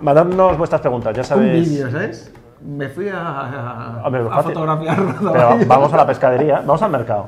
[0.01, 1.69] Mandadnos vuestras preguntas, ya un sabéis.
[1.69, 2.33] vídeo, ¿sabes?
[2.61, 4.53] Me fui a, a, a fácil.
[4.53, 5.67] fotografiar Pero rodaballos.
[5.67, 7.27] vamos a la pescadería, vamos al mercado.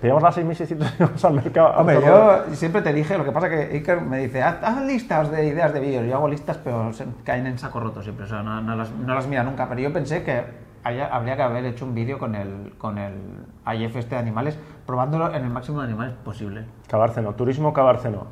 [0.00, 1.74] Pillamos las 6.600 y vamos al mercado.
[1.78, 5.30] Hombre, yo siempre te dije, lo que pasa que Iker me dice, haz, haz listas
[5.32, 6.06] de ideas de vídeos.
[6.06, 8.90] Yo hago listas, pero se caen en saco roto siempre, o sea, no, no las,
[8.92, 9.68] no las mira nunca.
[9.68, 10.44] Pero yo pensé que
[10.84, 13.14] haya- habría que haber hecho un vídeo con el, con el
[13.74, 16.64] IF este de animales, probándolo en el máximo de animales posible.
[16.88, 18.26] Cabárceno, turismo Cabárceno.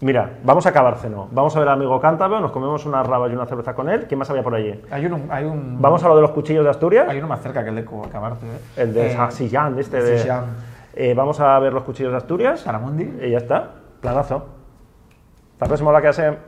[0.00, 1.28] Mira, vamos a Cabárceno.
[1.30, 4.06] Vamos a ver al amigo Cántabro, nos comemos una raba y una cerveza con él.
[4.06, 4.78] ¿Quién más había por allí?
[4.90, 7.06] Hay un, hay un, Vamos a lo de los cuchillos de Asturias.
[7.08, 8.44] hay uno más cerca que el de Cabarce.
[8.46, 8.58] ¿eh?
[8.76, 10.18] El de Eh, Sillán, este de.
[10.18, 10.44] Sillán.
[10.94, 12.60] Eh, vamos a ver los cuchillos de Asturias.
[12.60, 13.04] Saramundi.
[13.22, 13.70] Y ya está.
[14.00, 14.46] Planazo.
[15.52, 16.38] Hasta la próxima, la que hace.